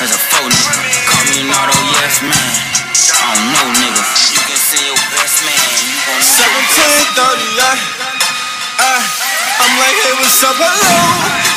[0.00, 0.72] As a four nigga.
[1.04, 2.48] Call me Nardo, yes man.
[3.12, 4.08] I don't know niggas.
[4.32, 5.68] You can see your best man.
[5.84, 8.37] You gon' 17, 30,
[8.78, 10.94] What's up, hello?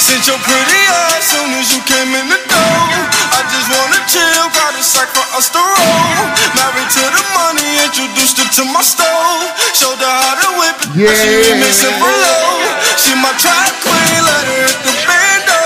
[0.01, 2.81] Sent your pretty ass soon as you came in the door.
[3.29, 6.25] I just wanna chill, got a sack for us to roll.
[6.57, 9.53] Married to the money, introduced her to my stove.
[9.77, 11.13] Showed her how to whip it, Yeah.
[11.13, 12.57] she remixing for low.
[12.97, 15.61] She my track queen, let her hit the bando.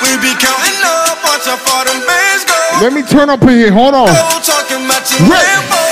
[0.00, 2.56] We be counting up, watch how far them bands go.
[2.80, 3.72] Let me turn up in here.
[3.72, 4.08] Hold on.
[4.40, 5.44] Talking Right.
[5.44, 5.85] Lambos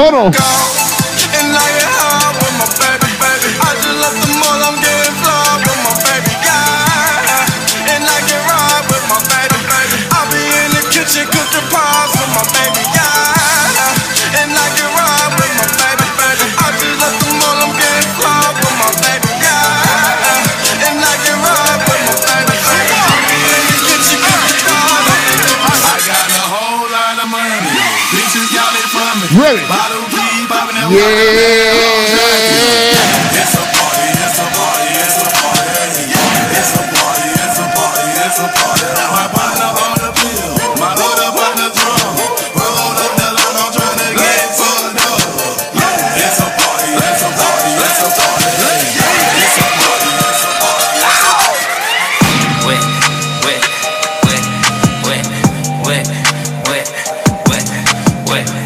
[0.00, 0.89] Ronald.
[30.90, 30.98] Yeah.
[33.30, 35.70] It's a party, it's a party, it's a party.
[36.50, 38.90] It's a party, it's a party, it's a party.
[38.98, 40.50] Now my partner on the pill,
[40.82, 42.10] my load up on the drum.
[42.58, 45.22] Roll up the line, I'm trying to get fucked up.
[46.18, 48.50] It's a party, it's a party, it's a party.
[48.50, 51.70] It's a party, it's a party, it's a party.
[52.66, 52.82] Wet,
[53.46, 53.62] wet,
[54.26, 54.42] wet,
[55.06, 55.22] wet,
[55.86, 56.10] wet,
[56.66, 56.86] wet,
[57.46, 57.70] wet,
[58.26, 58.59] wet.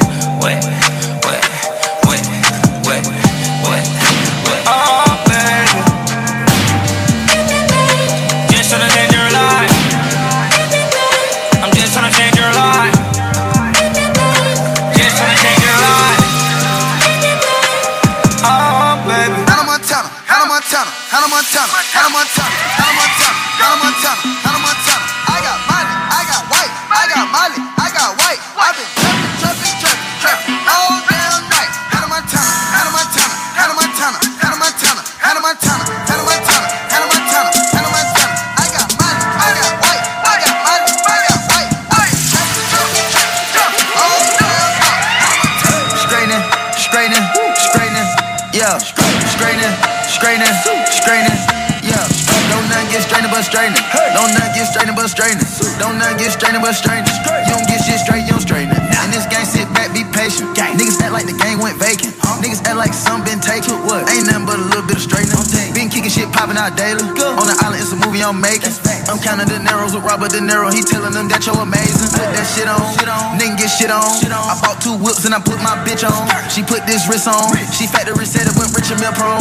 [74.85, 76.28] Two whips and I put my bitch on.
[76.53, 77.57] She put this wrist on.
[77.72, 79.41] She factory said it went Richard Mille Pro.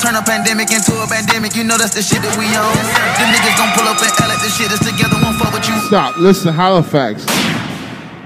[0.00, 1.54] Turn a pandemic into a pandemic.
[1.54, 2.72] You know that's the shit that we on.
[3.20, 5.20] Them niggas gon' pull up and L like the shit is together.
[5.20, 5.76] Won't fuck with you.
[5.92, 6.16] Stop.
[6.16, 7.20] Listen, Halifax.